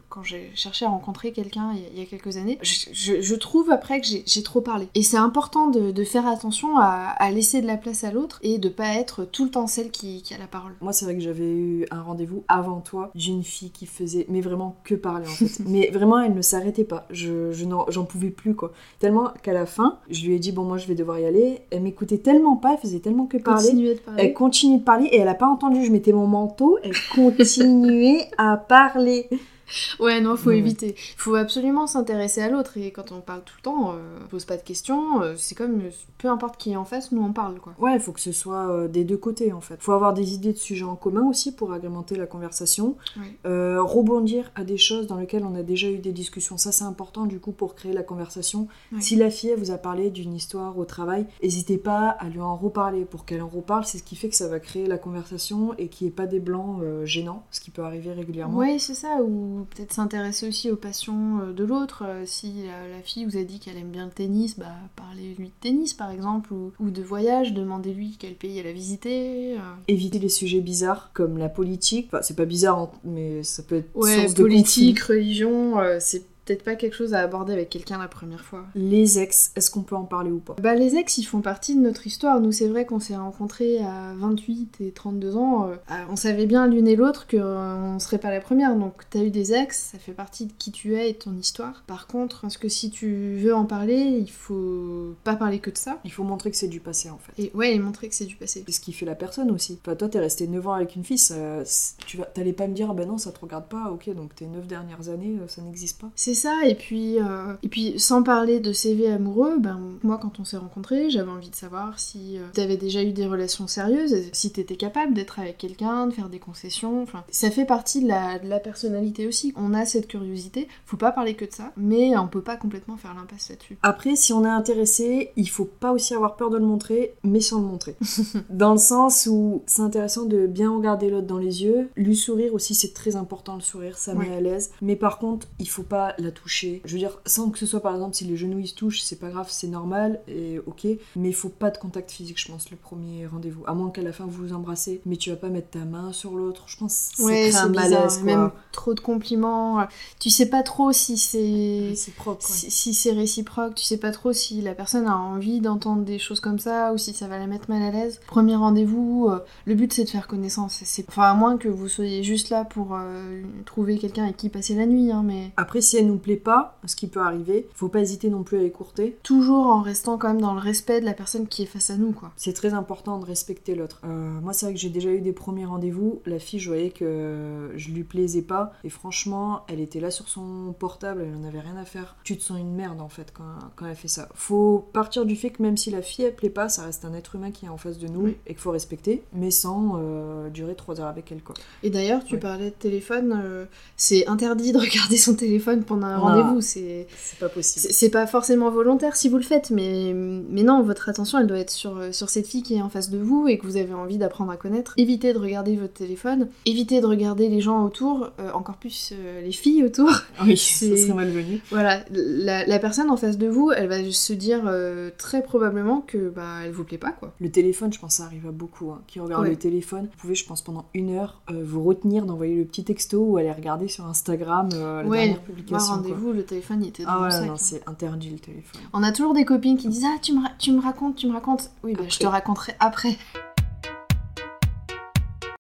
quand 0.10 0.24
j'ai 0.24 0.50
cherché 0.56 0.86
à 0.86 0.90
rencontrer 0.90 1.32
quelqu'un 1.32 1.72
il, 1.74 1.82
y 1.98 2.00
a- 2.00 2.04
il 2.04 2.08
quelques 2.08 2.38
années, 2.38 2.58
je, 2.62 2.88
je- 2.92 3.22
je 3.22 3.36
trouve 3.36 3.70
après 3.72 4.02
que 4.02 4.08
j'ai 4.26 4.44
trop 4.44 4.62
parlé. 4.62 4.88
Et 4.96 5.04
c'est 5.04 5.18
important 5.18 5.68
de, 5.70 5.92
de 5.92 6.04
faire 6.04 6.28
attention 6.28 6.78
à, 6.80 7.14
à 7.18 7.32
laisser 7.32 7.62
de 7.62 7.68
la 7.68 7.78
place 7.78 8.04
à 8.04 8.12
l'autre 8.12 8.40
et 8.42 8.58
de 8.58 8.70
pas 8.70 8.96
être 8.96 9.26
tout 9.26 9.46
le 9.46 9.52
temps 9.52 9.68
celle 9.68 9.92
qui, 9.92 10.22
qui 10.24 10.34
a 10.34 10.38
la 10.38 10.48
parole. 10.48 10.74
Moi, 10.82 10.92
c'est 10.94 11.06
vrai 11.06 11.16
que 11.16 11.22
j'avais 11.22 11.50
eu 11.52 11.86
un 11.92 12.02
rendez-vous 12.02 12.44
avant 12.48 12.82
toi 12.82 13.12
d'une 13.16 13.44
fille 13.44 13.72
qui 13.72 13.86
faisait, 13.86 14.26
mais 14.30 14.42
vraiment 14.42 14.78
que 14.84 14.96
parler 14.96 15.28
en 15.28 15.32
fait. 15.32 15.60
mais 15.68 15.90
vraiment, 15.92 16.20
elle 16.20 16.34
ne 16.34 16.42
s'arrêtait 16.42 16.84
pas. 16.84 17.06
Je, 17.12 17.52
j'en 17.90 18.06
pouvais 18.06 18.30
plus 18.32 18.56
quoi. 18.56 18.72
Tellement 19.00 19.30
qu'à 19.44 19.54
la 19.54 19.66
fin, 19.66 20.00
je 20.10 20.26
lui 20.26 20.34
ai 20.36 20.40
dit 20.40 20.52
bon, 20.52 20.64
moi 20.64 20.78
je 20.78 20.88
vais 20.88 20.96
devoir 20.96 21.20
y 21.20 21.26
aller. 21.26 21.62
Elle 21.72 21.82
m'écoutait 21.84 22.18
tellement 22.18 22.56
pas, 22.56 22.74
elle 22.74 22.80
faisait 22.80 23.00
tellement 23.00 23.26
que 23.28 23.38
parler. 23.38 23.64
Continuer 23.70 23.94
de 23.96 24.00
parler. 24.00 24.24
Elle 24.24 24.34
continuait 24.34 24.63
de 24.70 24.84
parler 24.84 25.06
et 25.08 25.18
elle 25.18 25.28
a 25.28 25.36
pas 25.36 25.48
entendu. 25.48 25.86
Je 25.86 25.92
mettais 25.92 26.14
mon 26.14 26.28
manteau, 26.28 26.78
elle 26.84 26.96
continuait 27.16 28.30
à 28.38 28.58
parler. 28.58 29.30
Ouais, 30.00 30.20
non, 30.22 30.36
faut 30.36 30.50
Ouais. 30.50 30.58
éviter. 30.58 30.96
Faut 31.18 31.36
absolument 31.36 31.88
s'intéresser 31.88 32.42
à 32.42 32.50
l'autre 32.50 32.78
et 32.78 32.92
quand 32.92 33.12
on 33.12 33.22
parle 33.22 33.44
tout 33.44 33.56
le 33.58 33.62
temps, 33.64 33.92
euh, 33.94 34.20
on 34.24 34.28
pose 34.28 34.46
pas 34.46 34.58
de 34.58 34.62
questions. 34.64 35.22
euh, 35.22 35.36
c'est 35.38 35.56
comme 35.56 35.80
euh, 35.82 35.90
peu 36.18 36.28
importe 36.30 36.58
qui 36.58 36.72
est 36.72 36.76
en 36.76 36.86
face, 36.86 37.12
nous 37.12 37.22
on 37.24 37.34
parle 37.34 37.60
quoi. 37.60 37.74
Ouais, 37.80 37.94
il 37.96 38.00
faut 38.00 38.12
que 38.12 38.20
ce 38.20 38.32
soit 38.32 38.70
euh, 38.70 38.88
des 38.88 39.04
deux 39.04 39.18
côtés 39.18 39.54
en 39.54 39.62
fait. 39.62 39.78
Faut 39.82 39.92
avoir 39.94 40.14
des 40.14 40.34
idées 40.34 40.54
de 40.54 40.58
sujets 40.58 40.84
en 40.86 40.96
commun 40.96 41.28
aussi 41.30 41.54
pour 41.56 41.72
agrémenter 41.74 42.16
la 42.16 42.26
conversation. 42.28 42.96
Ouais. 43.18 43.38
Rebondir 43.80 44.52
à 44.56 44.64
des 44.64 44.78
choses 44.78 45.08
dans 45.08 45.18
lesquelles 45.18 45.44
on 45.46 45.56
a 45.56 45.64
déjà 45.64 45.90
eu 45.90 45.98
des 45.98 46.12
discussions. 46.12 46.58
Ça, 46.58 46.72
c'est 46.72 46.84
important 46.84 47.26
du 47.26 47.40
coup 47.40 47.52
pour 47.52 47.76
créer 47.76 47.94
la 47.94 48.04
conversation. 48.04 48.68
Ouais. 48.92 49.02
Si 49.02 49.16
la 49.16 49.30
fille 49.30 49.52
elle 49.52 49.60
vous 49.60 49.72
a 49.72 49.78
parlé 49.78 50.10
d'une 50.10 50.34
histoire 50.34 50.78
au 50.78 50.86
travail, 50.86 51.26
n'hésitez 51.42 51.78
pas 51.78 52.10
à 52.10 52.30
lui 52.30 52.40
en 52.42 52.56
reparler. 52.56 53.06
Pour 53.06 53.26
qu'elle 53.26 53.42
en 53.42 53.48
reparle, 53.48 53.86
c'est 53.86 53.98
ce 53.98 54.04
qui 54.04 54.16
fait 54.16 54.30
que 54.30 54.36
ça 54.36 54.48
va 54.48 54.60
créer 54.60 54.88
la 54.88 54.98
conversation 54.98 55.74
et 55.78 55.88
qu'il 55.88 56.08
n'y 56.08 56.12
ait 56.12 56.16
pas 56.16 56.26
des 56.28 56.40
blancs 56.40 56.82
gênants, 57.06 57.44
ce 57.52 57.60
qui 57.60 57.72
peut 57.72 57.84
arriver 57.84 58.12
régulièrement. 58.14 58.58
Ouais, 58.58 58.78
c'est 58.80 58.94
ça, 58.96 59.18
ou 59.24 59.53
peut-être 59.70 59.94
s'intéresser 59.94 60.48
aussi 60.48 60.70
aux 60.72 60.76
passions 60.76 61.40
euh, 61.42 61.54
de 61.54 61.64
l'autre. 61.64 62.04
Euh, 62.06 62.24
Si 62.26 62.64
la, 62.66 62.88
la 62.98 63.02
fille 63.02 63.26
vous 63.26 63.38
a 63.38 63.44
dit 63.44 63.60
qu'elle 63.60 63.78
aime 63.78 63.92
bien 63.92 64.06
le 64.06 64.12
tennis, 64.12 64.58
bah 64.58 64.74
parlez-lui 64.96 65.48
de 65.48 65.54
tennis 65.62 65.94
par 65.94 66.12
exemple, 66.12 66.54
ou, 66.54 66.72
ou 66.80 66.90
de 66.90 67.02
voyage, 67.02 67.54
demandez-lui 67.54 68.18
quel 68.20 68.36
pays 68.36 68.58
elle 68.60 68.68
a 68.68 68.72
visité. 68.74 69.56
euh. 69.58 69.60
Éviter 69.88 70.20
les 70.20 70.30
sujets 70.30 70.62
bizarres 70.62 71.12
comme 71.14 71.38
la 71.38 71.50
politique. 71.50 72.08
Enfin, 72.08 72.22
c'est 72.22 72.36
pas 72.36 72.46
bizarre, 72.46 72.80
hein, 72.80 72.92
mais 73.04 73.44
ça 73.44 73.64
peut 73.64 73.76
être 73.78 73.96
Ouais, 73.96 74.22
source 74.22 74.34
de 74.34 74.42
politique, 74.42 75.00
conflit. 75.00 75.14
religion, 75.18 75.80
euh, 75.80 75.98
c'est 76.00 76.24
peut-être 76.46 76.64
pas 76.64 76.76
quelque 76.76 76.96
chose 76.96 77.14
à 77.14 77.20
aborder 77.20 77.54
avec 77.54 77.70
quelqu'un 77.70 77.98
la 77.98 78.08
première 78.08 78.44
fois. 78.44 78.66
Les 78.76 79.20
ex, 79.20 79.52
est-ce 79.56 79.72
qu'on 79.72 79.82
peut 79.84 79.96
en 79.96 80.04
parler 80.06 80.32
ou 80.32 80.40
pas? 80.40 80.56
Bah 80.62 80.76
les 80.76 80.96
ex, 80.96 81.18
ils 81.18 81.24
font 81.24 81.42
partie 81.42 81.76
de 81.76 81.82
notre 81.82 82.06
histoire. 82.08 82.40
Nous, 82.40 82.52
c'est 82.52 82.68
vrai 82.68 82.86
qu'on 82.86 83.00
s'est 83.00 83.16
rencontrés 83.16 83.80
à 83.80 84.14
28 84.18 84.82
et 84.82 84.92
32 84.92 85.36
ans. 85.38 85.68
Euh, 85.68 85.76
ah, 85.88 86.06
on 86.10 86.16
savait 86.16 86.46
bien 86.46 86.68
l'une 86.68 86.88
et 86.88 86.96
l'autre 86.96 87.28
qu'on 87.28 87.38
euh, 87.40 88.00
serait 88.00 88.18
pas 88.18 88.32
la 88.32 88.42
première. 88.42 88.76
Donc 88.76 88.94
t'as 89.10 89.20
eu 89.24 89.30
des 89.30 89.54
ex, 89.54 89.90
ça 89.94 90.00
fait 90.00 90.12
partie 90.14 90.46
de 90.48 90.54
qui 90.58 90.72
tu 90.72 90.96
es 90.96 91.10
et 91.10 91.14
de 91.14 91.18
ton 91.18 91.36
histoire. 91.38 91.84
Par 91.88 92.08
contre, 92.08 92.42
parce 92.42 92.58
que 92.58 92.70
si 92.70 92.90
tu 92.90 93.38
veux 93.38 93.56
en 93.56 93.66
parler, 93.66 93.96
il 93.98 94.30
faut 94.32 95.16
pas 95.24 95.36
parler 95.36 95.60
que 95.60 95.70
de 95.70 95.78
ça. 95.78 96.00
Il 96.04 96.12
faut 96.12 96.24
montrer 96.24 96.52
que 96.52 96.58
c'est 96.58 96.68
du 96.68 96.80
passé 96.80 97.10
en 97.10 97.18
fait. 97.18 97.42
Et 97.42 97.52
ouais, 97.56 97.74
et 97.74 97.80
montrer 97.80 98.10
que 98.10 98.16
c'est 98.16 98.26
du 98.26 98.36
passé. 98.36 98.64
C'est 98.66 98.74
ce 98.74 98.80
qui 98.80 98.94
fait 98.94 99.06
la 99.06 99.16
personne 99.16 99.52
aussi. 99.52 99.80
Enfin, 99.82 99.96
toi, 99.96 100.10
t'es 100.10 100.20
resté 100.20 100.48
9 100.48 100.68
ans 100.68 100.74
avec 100.74 100.96
une 100.96 101.04
fille, 101.04 101.18
ça- 101.18 101.64
tu 102.06 102.18
vas, 102.18 102.26
t'allais 102.26 102.54
pas 102.54 102.68
me 102.68 102.74
dire, 102.74 102.90
ah 102.92 102.94
ben 102.94 103.08
non, 103.08 103.18
ça 103.18 103.32
te 103.32 103.40
regarde 103.40 103.68
pas, 103.68 103.90
ok, 103.92 104.14
donc 104.16 104.36
tes 104.36 104.46
9 104.46 104.68
dernières 104.68 105.10
années, 105.10 105.38
euh, 105.42 105.48
ça 105.48 105.62
n'existe 105.62 106.00
pas. 106.02 106.10
C'est 106.16 106.33
ça, 106.34 106.66
et 106.66 106.76
puis, 106.76 107.20
euh, 107.20 107.54
et 107.64 107.68
puis 107.68 108.00
sans 108.00 108.24
parler 108.24 108.60
de 108.60 108.74
CV 108.74 109.08
amoureux, 109.12 109.58
ben, 109.60 109.80
moi 110.04 110.18
quand 110.22 110.40
on 110.40 110.46
s'est 110.46 110.58
rencontrés, 110.58 111.10
j'avais 111.10 111.32
envie 111.32 111.50
de 111.50 111.56
savoir 111.56 112.00
si 112.00 112.38
tu 112.38 112.52
t'avais 112.54 112.78
déjà 112.78 113.04
eu 113.04 113.12
des 113.12 113.26
relations 113.26 113.68
sérieuses, 113.68 114.16
si 114.32 114.52
t'étais 114.52 114.76
capable 114.76 115.14
d'être 115.14 115.40
avec 115.40 115.58
quelqu'un, 115.58 116.08
de 116.08 116.14
faire 116.14 116.30
des 116.30 116.40
concessions, 116.40 117.02
enfin, 117.02 117.24
ça 117.32 117.50
fait 117.52 117.66
partie 117.66 118.02
de 118.04 118.08
la, 118.08 118.40
de 118.40 118.48
la 118.48 118.60
personnalité 118.60 119.28
aussi. 119.28 119.54
On 119.56 119.74
a 119.74 119.86
cette 119.86 120.08
curiosité, 120.08 120.68
faut 120.86 120.98
pas 120.98 121.12
parler 121.12 121.36
que 121.36 121.46
de 121.46 121.52
ça, 121.52 121.72
mais 121.78 122.18
on 122.18 122.28
peut 122.28 122.42
pas 122.42 122.58
complètement 122.58 122.98
faire 122.98 123.14
l'impasse 123.16 123.50
là-dessus. 123.50 123.78
Après, 123.84 124.16
si 124.16 124.34
on 124.34 124.46
est 124.46 124.50
intéressé, 124.50 125.32
il 125.36 125.50
faut 125.50 125.66
pas 125.66 125.92
aussi 125.92 126.14
avoir 126.14 126.36
peur 126.36 126.50
de 126.50 126.58
le 126.58 126.66
montrer, 126.66 127.14
mais 127.24 127.40
sans 127.42 127.60
le 127.60 127.66
montrer. 127.68 127.96
dans 128.50 128.74
le 128.74 128.78
sens 128.80 129.28
où 129.30 129.64
c'est 129.66 129.82
intéressant 129.82 130.26
de 130.26 130.48
bien 130.48 130.76
regarder 130.76 131.10
l'autre 131.10 131.28
dans 131.28 131.38
les 131.38 131.64
yeux, 131.64 131.90
lui 131.96 132.16
sourire 132.16 132.54
aussi, 132.54 132.74
c'est 132.76 132.94
très 132.94 133.16
important 133.16 133.56
le 133.56 133.62
sourire, 133.62 133.98
ça 133.98 134.14
met 134.14 134.24
Ouais. 134.30 134.36
à 134.36 134.40
l'aise. 134.42 134.72
Mais 134.82 134.96
par 134.96 135.18
contre, 135.20 135.48
il 135.60 135.68
faut 135.68 135.84
pas 135.84 136.14
la 136.24 136.32
toucher. 136.32 136.82
Je 136.86 136.94
veux 136.94 137.00
dire, 137.00 137.20
sans 137.26 137.50
que 137.50 137.58
ce 137.60 137.66
soit 137.66 137.82
par 137.82 137.94
exemple 137.94 138.16
si 138.16 138.26
les 138.26 138.38
genoux 138.38 138.60
ils 138.60 138.68
se 138.68 138.76
touchent, 138.76 139.02
c'est 139.02 139.20
pas 139.20 139.30
grave, 139.30 139.48
c'est 139.50 139.68
normal 139.68 140.20
et 140.28 140.60
ok. 140.66 140.88
Mais 141.16 141.30
il 141.30 141.36
faut 141.36 141.50
pas 141.50 141.70
de 141.72 141.78
contact 141.78 142.12
physique, 142.12 142.40
je 142.40 142.52
pense, 142.52 142.70
le 142.72 142.78
premier 142.78 143.26
rendez-vous. 143.28 143.64
À 143.68 143.74
moins 143.74 143.90
qu'à 143.90 144.02
la 144.02 144.14
fin 144.14 144.26
vous 144.26 144.48
vous 144.48 144.54
embrassez, 144.54 145.02
mais 145.06 145.18
tu 145.18 145.30
vas 145.30 145.36
pas 145.36 145.50
mettre 145.50 145.70
ta 145.72 145.86
main 145.86 146.12
sur 146.14 146.32
l'autre. 146.36 146.64
Je 146.68 146.78
pense 146.78 147.12
que 147.18 147.24
Ouais, 147.24 147.50
crée 147.50 147.58
un 147.60 147.64
c'est 147.64 147.70
bizarre, 147.70 147.90
malaise 147.90 148.20
et 148.20 148.24
même 148.24 148.50
quoi. 148.50 148.56
trop 148.72 148.94
de 148.94 149.00
compliments. 149.00 149.86
Tu 150.20 150.30
sais 150.30 150.48
pas 150.48 150.64
trop 150.64 150.92
si 150.92 151.18
c'est 151.18 151.94
quoi. 152.18 152.38
si, 152.40 152.72
si 152.72 152.94
c'est 152.94 153.12
réciproque, 153.12 153.76
tu 153.76 153.84
sais 153.84 153.98
pas 153.98 154.12
trop 154.12 154.34
si 154.34 154.62
la 154.62 154.74
personne 154.76 155.08
a 155.08 155.18
envie 155.18 155.60
d'entendre 155.62 156.04
des 156.04 156.20
choses 156.20 156.40
comme 156.40 156.60
ça 156.60 156.94
ou 156.94 156.98
si 156.98 157.14
ça 157.14 157.28
va 157.28 157.38
la 157.40 157.48
mettre 157.48 157.70
mal 157.70 157.82
à 157.82 157.92
l'aise. 157.92 158.20
Premier 158.28 158.56
rendez-vous, 158.56 159.28
euh, 159.30 159.40
le 159.66 159.76
but 159.76 159.94
c'est 159.94 160.04
de 160.04 160.10
faire 160.10 160.28
connaissance. 160.28 160.80
C'est 160.84 161.08
enfin 161.10 161.24
à 161.24 161.34
moins 161.34 161.58
que 161.58 161.68
vous 161.68 161.88
soyez 161.88 162.24
juste 162.24 162.50
là 162.50 162.66
pour 162.66 162.94
euh, 162.96 163.42
trouver 163.66 163.98
quelqu'un 163.98 164.24
avec 164.24 164.38
qui 164.38 164.50
passer 164.50 164.76
la 164.76 164.86
nuit, 164.86 165.12
hein, 165.12 165.24
mais 165.26 165.52
Après, 165.58 165.82
si 165.82 165.98
elle 165.98 166.08
nous 166.08 166.13
plaît 166.18 166.36
pas, 166.38 166.78
ce 166.86 166.96
qui 166.96 167.08
peut 167.08 167.22
arriver, 167.22 167.68
faut 167.74 167.88
pas 167.90 168.00
hésiter 168.02 168.30
non 168.30 168.44
plus 168.44 168.58
à 168.58 168.64
écourter. 168.64 169.18
toujours 169.24 169.68
en 169.68 169.82
restant 169.82 170.18
quand 170.18 170.28
même 170.30 170.42
dans 170.42 170.54
le 170.54 170.60
respect 170.60 171.00
de 171.00 171.06
la 171.06 171.14
personne 171.14 171.48
qui 171.48 171.64
est 171.64 171.68
face 171.68 171.90
à 171.90 171.98
nous, 171.98 172.12
quoi. 172.12 172.32
C'est 172.36 172.54
très 172.54 172.74
important 172.74 173.18
de 173.20 173.26
respecter 173.26 173.76
l'autre. 173.76 174.02
Euh, 174.06 174.40
moi, 174.42 174.54
c'est 174.54 174.66
vrai 174.66 174.74
que 174.74 174.80
j'ai 174.80 174.90
déjà 174.90 175.10
eu 175.10 175.22
des 175.22 175.34
premiers 175.34 175.66
rendez-vous. 175.66 176.22
La 176.26 176.40
fille, 176.40 176.60
je 176.60 176.70
voyais 176.70 176.90
que 176.90 177.72
je 177.76 177.90
lui 177.92 178.04
plaisais 178.04 178.42
pas. 178.42 178.74
Et 178.84 178.90
franchement, 178.90 179.62
elle 179.68 179.80
était 179.80 180.00
là 180.00 180.12
sur 180.12 180.28
son 180.30 180.74
portable, 180.78 181.26
elle 181.28 181.36
en 181.36 181.48
avait 181.48 181.60
rien 181.60 181.78
à 181.78 181.86
faire. 181.86 182.16
Tu 182.24 182.38
te 182.38 182.44
sens 182.44 182.60
une 182.60 182.74
merde 182.74 183.02
en 183.02 183.10
fait 183.10 183.32
quand, 183.34 183.44
quand 183.76 183.86
elle 183.86 183.96
fait 183.96 184.08
ça. 184.08 184.30
Faut 184.36 184.88
partir 184.94 185.26
du 185.26 185.36
fait 185.36 185.50
que 185.52 185.62
même 185.62 185.78
si 185.78 185.92
la 185.92 186.02
fille 186.02 186.26
elle 186.26 186.36
plaît 186.36 186.50
pas, 186.50 186.70
ça 186.70 186.84
reste 186.84 187.06
un 187.06 187.14
être 187.14 187.36
humain 187.36 187.52
qui 187.52 187.66
est 187.66 187.70
en 187.70 187.78
face 187.78 187.98
de 187.98 188.08
nous 188.08 188.22
Oui. 188.22 188.38
et 188.48 188.52
qu'il 188.54 188.60
faut 188.62 188.72
respecter, 188.72 189.24
mais 189.34 189.52
sans 189.52 189.94
euh, 189.98 190.50
durer 190.50 190.76
trois 190.76 191.00
heures 191.00 191.08
avec 191.08 191.32
elle 191.32 191.42
quoi. 191.44 191.56
Et 191.84 191.90
d'ailleurs, 191.90 192.24
tu 192.24 192.38
parlais 192.40 192.66
de 192.70 192.76
téléphone, 192.76 193.40
euh, 193.44 193.66
c'est 193.98 194.28
interdit 194.28 194.72
de 194.72 194.78
regarder 194.80 195.18
son 195.18 195.36
téléphone 195.36 195.84
pendant 195.84 196.03
un 196.08 196.18
rendez-vous. 196.18 196.62
C'est 196.62 197.08
pas 197.40 197.50
possible. 197.50 197.88
C'est 197.94 198.10
pas 198.10 198.28
forcément 198.28 198.70
volontaire 198.70 199.16
si 199.16 199.30
vous 199.30 199.38
le 199.38 199.44
faites, 199.44 199.70
mais, 199.72 200.14
mais 200.14 200.64
non, 200.64 200.82
votre 200.84 201.10
attention 201.10 201.40
elle 201.40 201.48
doit 201.48 201.60
être 201.60 201.70
sur, 201.72 201.98
euh, 201.98 202.12
sur 202.12 202.30
cette 202.30 202.48
fille 202.48 202.64
qui 202.64 202.76
est 202.76 202.82
en 202.82 202.90
face 202.90 203.10
de 203.10 203.18
vous 203.18 203.48
et 203.48 203.58
que 203.58 203.66
vous 203.66 203.78
avez 203.78 203.94
envie 203.94 204.18
d'apprendre 204.18 204.52
à 204.52 204.58
connaître. 204.58 204.94
Évitez 204.98 205.34
de 205.34 205.38
regarder 205.40 205.76
votre 205.76 205.94
téléphone, 205.94 206.50
évitez 206.66 207.02
de 207.02 207.06
regarder 207.06 207.50
les 207.50 207.62
gens 207.62 207.84
autour, 207.86 208.30
euh, 208.40 208.52
encore 208.54 208.78
plus 208.78 209.12
euh, 209.14 209.42
les 209.42 209.52
filles 209.52 209.84
autour. 209.84 210.10
Oui, 210.46 210.58
ça 210.58 210.86
serait 210.98 211.14
malvenu. 211.14 211.62
Voilà, 211.70 212.04
la, 212.12 212.66
la 212.66 212.80
personne 212.80 213.10
en 213.10 213.18
face 213.18 213.38
de 213.38 213.48
vous, 213.48 213.72
elle 213.72 213.88
va 213.88 214.04
se 214.12 214.34
dire 214.34 214.64
euh, 214.66 215.10
très 215.18 215.42
probablement 215.44 216.02
que 216.02 216.30
bah 216.30 216.44
elle 216.66 216.72
vous 216.72 216.84
plaît 216.84 216.98
pas 216.98 217.12
quoi. 217.12 217.34
Le 217.40 217.50
téléphone, 217.52 217.94
je 217.94 218.00
pense 218.00 218.16
ça 218.16 218.24
arrive 218.26 218.48
à 218.48 218.52
beaucoup. 218.52 218.92
hein, 218.92 219.02
qui 219.08 219.20
regardent 219.20 219.44
Ouais. 219.44 219.50
le 219.50 219.56
téléphone. 219.56 220.04
Vous 220.12 220.18
pouvez, 220.18 220.36
je 220.36 220.46
pense, 220.46 220.62
pendant 220.62 220.86
une 220.94 221.16
heure, 221.16 221.42
vous 221.52 221.84
retenir 221.84 222.26
d'envoyer 222.26 222.56
le 222.56 222.66
petit 222.66 222.84
texto 222.84 223.24
ou 223.24 223.38
aller 223.38 223.52
regarder 223.52 223.88
sur 223.88 224.06
Instagram 224.06 224.70
la 224.72 225.04
Ouais, 225.08 225.18
dernière 225.26 225.42
publication. 225.42 225.93
Rendez-vous, 225.96 226.34
le 226.34 226.44
téléphone 226.46 226.84
il 226.84 226.90
était 226.90 227.04
dans 227.04 227.10
Ah 227.12 227.20
mon 227.20 227.30
sac. 227.32 227.46
non, 227.48 227.54
hein. 227.54 227.58
c'est 227.58 227.88
interdit 227.88 228.30
le 228.32 228.40
téléphone. 228.40 228.82
On 228.94 229.04
a 229.04 229.12
toujours 229.12 229.34
des 229.34 229.46
copines 229.46 229.78
qui 229.78 229.88
disent 229.88 230.06
Ah, 230.06 230.18
tu 230.22 230.34
me, 230.34 230.42
ra- 230.42 230.52
tu 230.60 230.72
me 230.72 230.82
racontes, 230.82 231.16
tu 231.16 231.28
me 231.28 231.34
racontes. 231.34 231.70
Oui, 231.84 231.94
bah, 231.94 232.04
je 232.08 232.20
te 232.20 232.26
raconterai 232.26 232.74
après. 232.80 233.18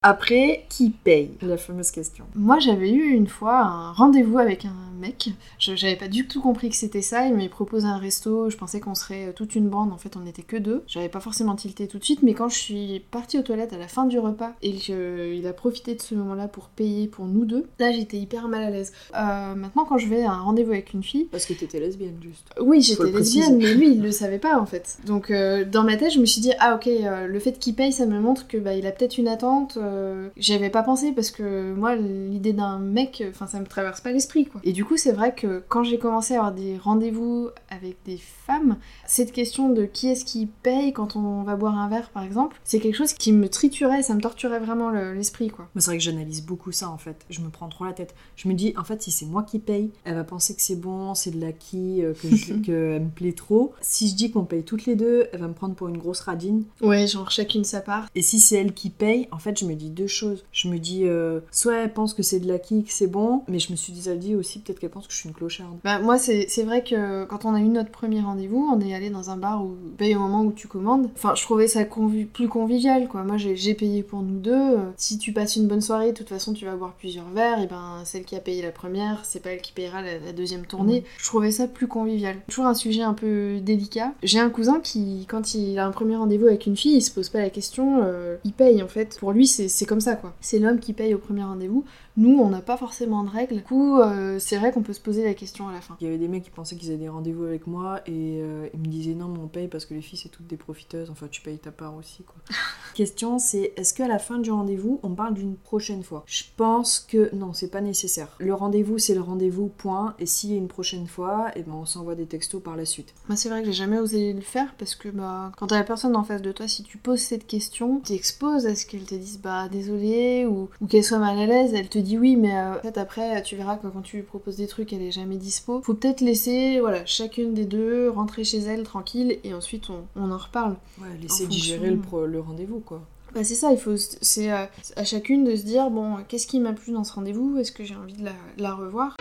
Après, 0.06 0.66
qui 0.70 0.90
paye? 0.90 1.32
La 1.42 1.58
fameuse 1.58 1.90
question. 1.92 2.26
Moi, 2.36 2.60
j'avais 2.60 2.92
eu 2.92 3.12
une 3.12 3.28
fois 3.28 3.62
un 3.62 3.92
rendez-vous 3.94 4.38
avec 4.38 4.66
un 4.66 4.74
mec. 5.00 5.30
Je 5.60 5.76
j'avais 5.76 5.96
pas 5.96 6.10
du 6.10 6.28
tout 6.28 6.42
compris 6.42 6.70
que 6.70 6.76
c'était 6.76 7.02
ça. 7.02 7.26
Il 7.26 7.34
m'a 7.36 7.48
proposé 7.48 7.88
un 7.88 7.98
resto. 7.98 8.50
Je 8.50 8.58
pensais 8.58 8.82
qu'on 8.82 8.96
serait 8.96 9.32
toute 9.34 9.56
une 9.56 9.70
bande. 9.70 9.94
En 9.94 9.98
fait, 9.98 10.18
on 10.18 10.20
n'était 10.20 10.42
que 10.42 10.58
deux. 10.58 10.84
J'avais 10.88 11.08
pas 11.08 11.22
forcément 11.22 11.56
tilté 11.56 11.88
tout 11.88 12.00
de 12.00 12.04
suite. 12.04 12.22
Mais 12.22 12.34
quand 12.34 12.50
je 12.50 12.58
suis 12.60 13.00
partie 13.12 13.40
aux 13.40 13.44
toilettes 13.44 13.72
à 13.72 13.78
la 13.78 13.88
fin 13.88 14.06
du 14.06 14.20
repas 14.20 14.52
et 14.62 14.74
qu'il 14.74 15.48
a 15.48 15.54
profité 15.54 15.96
de 15.96 16.02
ce 16.02 16.16
moment-là 16.16 16.50
pour 16.50 16.68
payer 16.68 17.08
pour 17.08 17.26
nous 17.26 17.46
deux, 17.46 17.66
là, 17.80 17.92
j'étais 17.94 18.18
hyper 18.18 18.50
mal 18.50 18.64
à 18.64 18.70
l'aise. 18.70 18.92
Euh, 19.16 19.56
maintenant, 19.56 19.86
quand 19.86 19.98
je 19.98 20.08
vais 20.08 20.24
à 20.24 20.32
un 20.34 20.42
rendez-vous 20.42 20.72
avec 20.72 20.94
une 20.94 21.04
fille, 21.04 21.30
Parce 21.32 21.46
que 21.46 21.54
t'étais 21.54 21.80
lesbienne, 21.80 22.18
juste. 22.22 22.50
oui, 22.62 22.82
j'étais 22.82 23.10
lesbienne, 23.10 23.58
mais 23.58 23.74
lui, 23.74 23.92
il 23.94 24.02
le 24.02 24.12
savait 24.12 24.38
pas 24.40 24.60
en 24.60 24.66
fait. 24.66 24.98
Donc 25.06 25.32
euh, 25.32 25.64
dans 25.64 25.84
ma 25.84 25.96
tête, 25.96 26.12
je 26.12 26.20
me 26.20 26.26
suis 26.26 26.42
dit 26.42 26.52
ah 26.60 26.76
ok, 26.76 26.88
euh, 26.88 27.28
le 27.28 27.40
fait 27.40 27.58
qu'il 27.58 27.74
paye, 27.76 27.94
ça 27.94 28.06
me 28.06 28.20
montre 28.20 28.48
que 28.48 28.58
bah 28.58 28.74
il 28.76 28.86
a 28.86 28.92
peut-être 28.92 29.18
une 29.18 29.30
attente. 29.30 29.78
Euh, 29.94 30.30
J'y 30.38 30.54
avais 30.54 30.70
pas 30.70 30.84
pensé 30.84 31.12
parce 31.12 31.32
que 31.32 31.74
moi, 31.74 31.96
l'idée 31.96 32.54
d'un 32.54 32.80
mec, 32.80 33.24
enfin 33.30 33.48
ça 33.48 33.60
me 33.60 33.66
traverse 33.66 34.02
pas 34.02 34.12
l'esprit 34.12 34.46
quoi. 34.46 34.62
Et 34.64 34.72
du 34.74 34.84
coup, 34.86 34.98
c'est 34.98 35.12
vrai 35.12 35.34
que 35.36 35.64
quand 35.70 35.84
j'ai 35.84 35.98
commencé 36.00 36.34
à 36.36 36.38
avoir 36.40 36.54
des 36.54 36.78
rendez-vous 36.78 37.50
avec 37.70 37.98
des 38.06 38.18
femmes, 38.18 38.78
cette 39.08 39.32
question 39.32 39.70
de 39.70 39.86
qui 39.86 40.08
est-ce 40.10 40.26
qui 40.26 40.48
paye 40.48 40.94
quand 40.94 41.16
on 41.16 41.44
va 41.44 41.56
boire 41.56 41.78
un 41.78 41.88
verre 41.90 42.10
par 42.10 42.24
exemple, 42.24 42.58
c'est 42.64 42.80
quelque 42.80 42.96
chose 42.96 43.14
qui 43.14 43.32
me 43.32 43.48
triturait, 43.50 44.02
ça 44.04 44.14
me 44.16 44.22
torturait 44.22 44.60
vraiment 44.60 44.90
le- 44.90 45.14
l'esprit 45.14 45.50
quoi. 45.50 45.68
Moi, 45.76 45.82
c'est 45.82 45.92
vrai 45.92 45.98
que 45.98 46.04
j'analyse 46.04 46.46
beaucoup 46.46 46.72
ça, 46.72 46.90
en 46.90 46.98
fait. 46.98 47.26
Je 47.30 47.42
me 47.42 47.50
prends 47.50 47.70
trop 47.70 47.86
la 47.86 47.94
tête. 47.94 48.14
Je 48.36 48.48
me 48.48 48.54
dis, 48.54 48.74
en 48.78 48.84
fait, 48.84 49.02
si 49.02 49.12
c'est 49.12 49.26
moi 49.26 49.44
qui 49.44 49.60
paye, 49.60 49.92
elle 50.04 50.16
va 50.16 50.24
penser 50.24 50.56
que 50.56 50.62
c'est 50.62 50.76
bon, 50.80 51.14
c'est 51.16 51.32
de 51.32 51.40
l'acquis, 51.42 52.04
euh, 52.04 52.14
que 52.14 52.30
je- 52.36 52.54
qu'elle 52.64 53.02
me 53.04 53.10
plaît 53.10 53.34
trop. 53.34 53.74
Si 53.82 54.10
je 54.10 54.16
dis 54.16 54.32
qu'on 54.32 54.44
paye 54.46 54.64
toutes 54.64 54.86
les 54.86 54.96
deux, 54.96 55.28
elle 55.32 55.40
va 55.40 55.48
me 55.48 55.54
prendre 55.54 55.76
pour 55.76 55.88
une 55.88 55.98
grosse 55.98 56.22
radine. 56.22 56.64
Ouais, 56.82 57.08
genre 57.08 57.32
chacune 57.32 57.64
sa 57.64 57.82
part. 57.82 58.08
Et 58.16 58.22
si 58.22 58.40
c'est 58.40 58.56
elle 58.58 58.74
qui 58.74 58.90
paye, 58.90 59.28
en 59.32 59.40
fait, 59.40 59.58
je 59.60 59.66
me 59.66 59.74
dis 59.76 59.83
deux 59.90 60.08
choses. 60.08 60.44
Je 60.52 60.68
me 60.68 60.78
dis, 60.78 61.06
euh, 61.06 61.40
soit 61.52 61.76
elle 61.76 61.94
pense 61.94 62.14
que 62.14 62.24
c'est 62.24 62.40
de 62.40 62.48
l'acquis, 62.48 62.84
que 62.84 62.92
c'est 62.92 63.08
bon, 63.08 63.44
mais 63.48 63.60
je 63.60 63.72
me 63.72 63.78
suis 63.78 63.94
déjà 63.94 64.16
dit 64.16 64.36
aussi, 64.36 64.60
peut-être 64.60 64.80
qu'elle 64.80 64.90
pense 64.90 65.08
que 65.08 65.14
je 65.14 65.18
suis 65.20 65.30
une 65.30 65.36
clocharde. 65.36 65.78
Bah, 65.84 66.00
moi, 66.00 66.18
c'est 66.18 66.64
vrai 66.64 66.84
que 66.84 67.26
quand 67.26 67.46
on 67.46 67.54
a 67.54 67.60
eu 67.60 67.68
notre 67.68 67.92
premier 67.92 68.22
rendez-vous, 68.22 68.70
on 68.74 68.80
est 68.82 68.94
allé 68.94 69.10
dans 69.10 69.30
un 69.30 69.38
bar 69.38 69.64
où 69.64 69.76
tu 69.84 69.92
payes 69.98 70.16
au 70.16 70.20
moment 70.20 70.42
où 70.42 70.52
tu 70.52 70.68
commandes. 70.68 71.10
Enfin, 71.16 71.34
je 71.36 71.44
trouvais 71.44 71.68
ça 71.68 71.84
convi- 71.84 72.26
plus 72.26 72.48
convivial, 72.48 73.08
quoi. 73.08 73.24
Moi, 73.24 73.38
j'ai 73.38 73.74
payé 73.74 74.04
pour 74.04 74.22
nous 74.22 74.40
deux. 74.40 74.52
Euh, 74.54 74.78
Si 74.98 75.18
tu 75.18 75.34
passes 75.34 75.56
une 75.56 75.68
bonne 75.68 75.82
soirée, 75.82 76.12
de 76.12 76.18
toute 76.18 76.30
façon, 76.30 76.54
tu 76.54 76.66
vas 76.66 76.76
boire 76.76 76.94
plusieurs 76.98 77.30
verres. 77.30 77.62
Et 77.62 77.68
ben, 77.68 78.02
celle 78.06 78.24
qui 78.26 78.36
a 78.36 78.40
payé 78.40 78.62
la 78.62 78.72
première, 78.72 79.20
c'est 79.24 79.42
pas 79.42 79.50
elle 79.52 79.62
qui 79.62 79.72
payera 79.74 80.02
la, 80.02 80.20
la 80.20 80.34
deuxième 80.34 80.66
tournée. 80.66 81.04
Je 81.18 81.26
trouvais 81.26 81.52
ça 81.52 81.68
plus 81.68 81.88
convivial. 81.88 82.38
Toujours 82.48 82.66
un 82.66 82.74
sujet 82.74 83.02
un 83.02 83.14
peu 83.14 83.60
délicat. 83.62 84.14
J'ai 84.24 84.40
un 84.40 84.50
cousin 84.50 84.80
qui, 84.80 85.26
quand 85.28 85.54
il 85.56 85.78
a 85.80 85.86
un 85.86 85.92
premier 85.92 86.16
rendez-vous 86.16 86.48
avec 86.48 86.66
une 86.66 86.76
fille, 86.78 86.96
il 86.96 87.02
se 87.02 87.12
pose 87.12 87.30
pas 87.30 87.40
la 87.40 87.50
question, 87.50 88.02
euh, 88.04 88.38
il 88.44 88.54
paye 88.54 88.82
en 88.84 88.88
fait. 88.88 89.18
Pour 89.20 89.32
lui, 89.32 89.48
c'est 89.48 89.68
c'est 89.74 89.86
comme 89.86 90.02
ça, 90.02 90.16
quoi. 90.16 90.34
C'est 90.42 90.60
l'homme 90.60 90.80
qui 90.80 90.94
paye 90.94 91.14
au 91.14 91.18
premier 91.18 91.44
rendez-vous. 91.44 91.86
Nous, 92.16 92.38
on 92.38 92.50
n'a 92.50 92.62
pas 92.62 92.78
forcément 92.78 93.24
de 93.24 93.30
règles. 93.30 93.58
Du 93.58 93.64
coup, 93.64 94.00
euh, 94.00 94.38
c'est 94.40 94.58
vrai 94.58 94.72
qu'on 94.72 94.84
peut 94.84 94.94
se 94.94 95.00
poser 95.00 95.24
la 95.24 95.34
question 95.34 95.68
à 95.68 95.74
la 95.74 95.82
fin. 95.82 95.98
Il 96.00 96.06
y 96.06 96.08
avait 96.08 96.18
des 96.18 96.28
mecs 96.28 96.44
qui 96.44 96.50
pensaient 96.50 96.76
qu'ils 96.76 96.90
avaient 96.90 96.98
des 96.98 97.10
rendez-vous 97.10 97.44
avec 97.44 97.68
moi 97.68 98.02
et 98.06 98.40
euh, 98.42 98.68
ils 98.74 98.80
me 98.80 98.86
disaient 98.86 99.16
non 99.16 99.28
mais 99.28 99.40
on 99.40 99.48
paye 99.48 99.68
parce 99.68 99.86
que 99.86 99.94
les 99.94 100.02
filles 100.02 100.20
c'est 100.22 100.30
toutes 100.30 100.48
des 100.48 100.58
profiteuses, 100.58 101.10
enfin 101.10 101.28
tu 101.30 101.42
payes 101.42 101.58
ta 101.58 101.72
part 101.72 101.96
aussi 101.96 102.24
quoi. 102.24 102.36
Question 102.94 103.40
c'est 103.40 103.74
est-ce 103.78 103.94
qu'à 103.94 104.08
la 104.08 104.20
fin 104.20 104.38
du 104.38 104.52
rendez-vous 104.52 105.00
on 105.04 105.16
parle 105.16 105.34
d'une 105.34 105.56
prochaine 105.56 106.04
fois? 106.04 106.24
Je 106.28 106.44
pense 106.56 107.00
que 107.00 107.34
non 107.36 107.54
c'est 107.54 107.70
pas 107.70 107.82
nécessaire. 107.82 108.36
Le 108.40 108.54
rendez-vous 108.54 109.00
c'est 109.00 109.16
le 109.16 109.22
rendez-vous 109.22 109.68
point 109.68 110.16
et 110.20 110.26
s'il 110.26 110.52
y 110.52 110.54
a 110.54 110.58
une 110.58 110.68
prochaine 110.68 111.08
fois 111.08 111.52
et 111.56 111.64
ben 111.64 111.74
on 111.74 111.86
s'envoie 111.86 112.16
des 112.16 112.26
textos 112.26 112.62
par 112.62 112.76
la 112.76 112.86
suite. 112.86 113.14
Moi, 113.28 113.36
c'est 113.36 113.50
vrai 113.50 113.62
que 113.62 113.68
j'ai 113.68 113.74
jamais 113.74 114.00
osé 114.00 114.34
le 114.34 114.42
faire 114.42 114.74
parce 114.78 114.96
que 114.96 115.10
bah, 115.10 115.52
quand 115.58 115.68
t'as 115.68 115.78
la 115.78 115.84
personne 115.84 116.16
en 116.16 116.24
face 116.24 116.42
de 116.42 116.52
toi, 116.52 116.68
si 116.68 116.84
tu 116.84 116.98
poses 116.98 117.20
cette 117.20 117.48
question, 117.48 118.00
t'exposes 118.00 118.66
à 118.66 118.76
ce 118.76 118.86
qu'elle 118.86 119.06
te 119.06 119.16
dise 119.16 119.40
bah 119.40 119.63
désolé 119.70 120.46
ou, 120.46 120.70
ou 120.82 120.88
qu'elle 120.88 121.04
soit 121.04 121.20
mal 121.20 121.38
à 121.38 121.46
l'aise, 121.46 121.74
elle 121.74 121.90
te 121.90 122.00
dit 122.00 122.18
oui, 122.18 122.36
mais 122.36 122.56
euh, 122.56 122.78
en 122.78 122.82
fait 122.82 122.98
après 122.98 123.42
tu 123.44 123.56
verras 123.56 123.78
que 123.78 123.88
quand 123.88 124.02
tu 124.02 124.18
lui 124.18 124.24
proposes 124.24 124.58
des 124.58 124.68
trucs, 124.68 124.94
elle 124.94 125.02
est 125.02 125.12
jamais 125.12 125.38
dispo. 125.38 125.82
Faut 125.84 125.94
peut-être 125.94 126.22
laisser 126.22 126.80
voilà 126.80 127.06
chacune 127.06 127.54
des 127.54 127.66
deux 127.66 128.10
rentrer 128.10 128.44
chez 128.44 128.60
elle 128.60 128.84
tranquille 128.84 129.40
et 129.44 129.54
ensuite 129.54 129.90
on, 129.90 130.06
on 130.16 130.32
en 130.32 130.38
reparle. 130.38 130.76
Ouais, 131.00 131.08
laisser 131.22 131.48
digérer 131.48 131.92
le, 131.92 131.98
pro- 132.02 132.26
le 132.26 132.40
rendez-vous 132.40 132.80
quoi. 132.80 133.02
Bah 133.34 133.44
c'est 133.44 133.56
ça, 133.56 133.72
il 133.72 133.80
faut 133.80 133.96
c'est 133.98 134.52
euh, 134.52 134.66
à 134.96 135.04
chacune 135.04 135.44
de 135.44 135.56
se 135.56 135.64
dire 135.64 135.90
bon 135.90 136.18
qu'est-ce 136.28 136.46
qui 136.46 136.60
m'a 136.60 136.74
plu 136.74 136.94
dans 136.94 137.04
ce 137.04 137.14
rendez-vous, 137.14 137.58
est-ce 137.58 137.72
que 137.72 137.84
j'ai 137.84 137.96
envie 137.96 138.14
de 138.14 138.26
la, 138.26 138.32
de 138.58 138.62
la 138.62 138.76
revoir? 138.76 139.18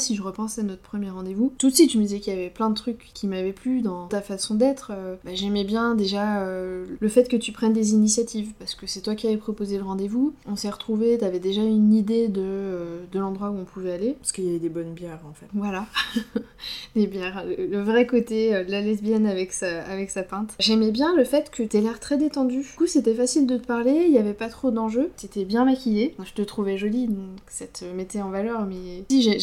Si 0.00 0.16
je 0.16 0.22
repense 0.22 0.58
à 0.58 0.62
notre 0.64 0.82
premier 0.82 1.10
rendez-vous, 1.10 1.52
tout 1.58 1.70
de 1.70 1.74
suite 1.74 1.92
je 1.92 1.98
me 1.98 2.02
disais 2.02 2.18
qu'il 2.20 2.32
y 2.34 2.36
avait 2.36 2.50
plein 2.50 2.70
de 2.70 2.74
trucs 2.74 3.10
qui 3.14 3.26
m'avaient 3.28 3.52
plu 3.52 3.80
dans 3.82 4.08
ta 4.08 4.20
façon 4.22 4.54
d'être. 4.54 4.90
Euh, 4.94 5.14
bah, 5.24 5.30
J'aimais 5.34 5.64
bien 5.64 5.94
déjà 5.94 6.42
euh, 6.42 6.84
le 6.98 7.08
fait 7.08 7.28
que 7.28 7.36
tu 7.36 7.52
prennes 7.52 7.72
des 7.72 7.92
initiatives, 7.92 8.52
parce 8.58 8.74
que 8.74 8.86
c'est 8.86 9.00
toi 9.02 9.14
qui 9.14 9.28
avais 9.28 9.36
proposé 9.36 9.76
le 9.76 9.84
rendez-vous. 9.84 10.34
On 10.46 10.56
s'est 10.56 10.70
retrouvés, 10.70 11.18
t'avais 11.18 11.38
déjà 11.38 11.62
une 11.62 11.94
idée 11.94 12.28
de, 12.28 12.40
euh, 12.42 13.00
de 13.12 13.18
l'endroit 13.20 13.50
où 13.50 13.56
on 13.58 13.64
pouvait 13.64 13.92
aller. 13.92 14.16
Parce 14.20 14.32
qu'il 14.32 14.44
y 14.44 14.48
avait 14.48 14.58
des 14.58 14.68
bonnes 14.70 14.94
bières 14.94 15.20
en 15.28 15.32
fait. 15.34 15.46
Voilà, 15.54 15.86
des 16.96 17.06
bières, 17.06 17.44
le 17.46 17.66
le 17.66 17.82
vrai 17.82 18.06
côté 18.06 18.50
de 18.64 18.70
la 18.70 18.80
lesbienne 18.80 19.26
avec 19.26 19.52
sa, 19.52 19.82
avec 19.84 20.10
sa 20.10 20.22
pinte. 20.22 20.54
J'aimais 20.58 20.90
bien 20.90 21.14
le 21.16 21.24
fait 21.24 21.50
que 21.50 21.62
t'aies 21.62 21.80
l'air 21.80 22.00
très 22.00 22.16
détendu. 22.16 22.58
Du 22.60 22.68
coup, 22.76 22.86
c'était 22.86 23.14
facile 23.14 23.46
de 23.46 23.56
te 23.56 23.66
parler, 23.66 24.04
il 24.08 24.12
y 24.12 24.18
avait 24.18 24.34
pas 24.34 24.48
trop 24.48 24.70
d'enjeux. 24.70 25.10
T'étais 25.16 25.44
bien 25.44 25.64
maquillée. 25.64 26.14
Je 26.24 26.32
te 26.32 26.42
trouvais 26.42 26.76
jolie, 26.78 27.06
donc 27.06 27.18
ça 27.48 27.66
te 27.66 27.84
mettait 27.84 28.20
en 28.22 28.30
valeur, 28.30 28.66
mais 28.66 29.04
si 29.10 29.22
j'ai- 29.22 29.38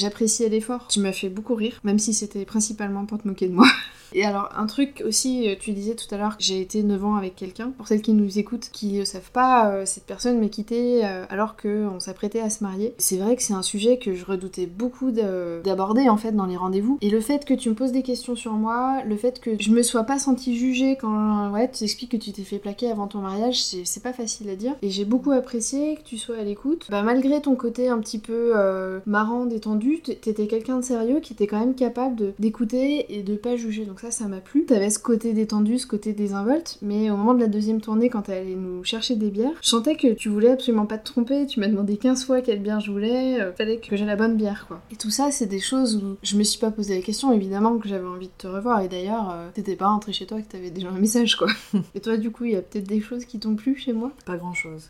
l'effort. 0.50 0.88
Tu 0.90 1.00
m'as 1.00 1.12
fait 1.14 1.30
beaucoup 1.30 1.56
rire, 1.56 1.80
même 1.84 2.00
si 2.00 2.14
c'était 2.14 2.46
principalement 2.46 3.06
pour 3.06 3.20
te 3.22 3.28
moquer 3.28 3.48
de 3.48 3.54
moi. 3.54 3.68
Et 4.14 4.24
alors, 4.24 4.48
un 4.56 4.68
truc 4.68 5.04
aussi, 5.06 5.50
euh, 5.50 5.56
tu 5.60 5.74
disais 5.74 5.94
tout 5.94 6.08
à 6.16 6.18
l'heure 6.18 6.38
que 6.38 6.44
j'ai 6.44 6.62
été 6.62 6.82
9 6.82 7.04
ans 7.04 7.16
avec 7.16 7.36
quelqu'un. 7.36 7.72
Pour 7.78 7.90
celles 7.90 8.02
qui 8.02 8.14
nous 8.14 8.40
écoutent, 8.40 8.70
qui 8.72 8.94
ne 9.00 9.04
savent 9.04 9.32
pas, 9.34 9.70
euh, 9.70 9.84
cette 9.86 10.06
personne 10.06 10.40
m'a 10.40 10.48
quitté 10.48 11.06
euh, 11.06 11.26
alors 11.30 11.58
qu'on 11.58 12.00
s'apprêtait 12.00 12.40
à 12.40 12.50
se 12.50 12.64
marier. 12.64 12.94
C'est 13.00 13.18
vrai 13.18 13.36
que 13.36 13.44
c'est 13.44 13.54
un 13.54 13.62
sujet 13.62 13.98
que 13.98 14.16
je 14.16 14.24
redoutais 14.24 14.66
beaucoup 14.66 15.12
de- 15.12 15.62
d'aborder 15.62 16.08
en 16.08 16.16
fait 16.16 16.32
dans 16.32 16.46
les 16.46 16.56
rendez-vous. 16.56 16.98
Et 17.02 17.10
le 17.10 17.20
fait 17.20 17.44
que 17.44 17.54
tu 17.54 17.68
me 17.70 17.76
poses 17.76 17.92
des 17.92 18.02
questions 18.02 18.38
sur 18.38 18.54
moi, 18.54 19.04
le 19.06 19.18
fait 19.18 19.42
que 19.42 19.62
je 19.62 19.72
me 19.72 19.84
sois 19.84 20.04
pas 20.06 20.20
sentie 20.20 20.58
jugée 20.58 20.96
quand 21.00 21.52
ouais, 21.52 21.70
tu 21.70 21.84
expliques 21.84 22.12
que 22.12 22.18
tu 22.18 22.32
t'es 22.32 22.44
fait 22.44 22.60
plaquer 22.60 22.90
avant 22.90 23.08
ton 23.08 23.20
mariage, 23.20 23.62
c'est 23.62 24.02
pas 24.04 24.14
facile 24.14 24.50
à 24.50 24.56
dire. 24.56 24.74
Et 24.84 24.90
j'ai 24.90 25.04
beaucoup 25.04 25.32
apprécié 25.32 25.98
que 25.98 26.04
tu 26.04 26.18
sois 26.18 26.38
à 26.38 26.44
l'écoute. 26.44 26.88
Bah, 26.90 27.04
malgré 27.04 27.42
ton 27.42 27.56
côté 27.56 27.90
un 27.90 28.00
petit 28.00 28.20
peu 28.20 28.54
euh, 28.56 29.00
marrant, 29.06 29.46
détendu, 29.46 30.00
t- 30.00 30.16
t'étais 30.38 30.48
quelqu'un 30.48 30.78
de 30.78 30.84
sérieux 30.84 31.20
qui 31.20 31.34
était 31.34 31.48
quand 31.48 31.60
même 31.60 31.74
capable 31.74 32.34
d'écouter 32.38 33.18
et 33.18 33.24
de 33.24 33.36
pas 33.36 33.56
juger. 33.56 33.86
Donc 33.86 34.00
ça, 34.00 34.12
ça 34.12 34.28
m'a 34.28 34.40
plu. 34.40 34.66
T'avais 34.66 34.92
ce 34.92 35.00
côté 35.00 35.34
détendu, 35.34 35.80
ce 35.80 35.88
côté 35.88 36.14
désinvolte, 36.14 36.78
mais 36.84 37.10
au 37.10 37.18
moment 37.18 37.34
de 37.34 37.40
la 37.40 37.48
deuxième 37.48 37.82
tournée, 37.82 38.10
quand 38.10 38.24
t'es 38.24 38.34
allé 38.34 38.56
nous 38.56 38.84
chercher 38.84 39.16
des 39.16 39.32
bières, 39.32 39.54
je 39.62 39.70
sentais 39.70 39.96
que 39.96 40.14
tu 40.14 40.30
voulais 40.30 40.52
absolument 40.52 40.86
pas 40.86 41.00
te 41.00 41.06
tromper. 41.06 41.48
Tu 41.48 41.60
m'as 41.60 41.68
demandé 41.68 41.98
15 41.98 42.26
fois 42.26 42.42
quelle 42.42 42.62
bière 42.62 42.80
je 42.80 42.92
voulais. 42.92 43.42
euh, 43.42 43.52
fallait 43.54 43.78
que 43.78 43.96
j'ai 43.96 44.06
la 44.06 44.16
bonne 44.16 44.36
bière, 44.36 44.66
quoi. 44.68 44.80
Et 44.92 44.96
tout 44.96 45.10
ça, 45.10 45.32
c'est 45.32 45.48
des 45.48 45.60
choses 45.60 45.96
où 45.96 46.18
je 46.22 46.38
me 46.38 46.44
suis 46.44 46.60
pas 46.60 46.70
posé 46.70 46.96
la 46.96 47.02
question. 47.02 47.34
Évidemment 47.34 47.78
que 47.80 47.88
j'avais 47.88 48.08
envie 48.08 48.28
de 48.28 48.32
te 48.38 48.48
revoir. 48.48 48.82
Et 48.82 48.88
d'ailleurs, 48.88 49.32
euh, 49.32 49.50
t'étais 49.54 49.76
pas 49.76 49.88
rentré 49.88 50.14
chez 50.14 50.28
toi 50.28 50.40
que 50.40 50.48
t'avais 50.48 50.70
déjà 50.70 50.90
un 50.90 51.00
message, 51.00 51.36
quoi. 51.36 51.48
et 51.96 52.00
toi, 52.00 52.18
du 52.18 52.30
coup, 52.30 52.46
il 52.46 52.52
y 52.52 52.56
a 52.56 52.62
peut-être 52.62 52.88
des 52.88 53.02
choses 53.02 53.26
qui 53.26 53.40
t'ont 53.40 53.56
plu 53.56 53.76
chez 53.76 53.94
moi? 53.94 54.12
Pas 54.26 54.38
grand 54.38 54.54
chose. 54.54 54.86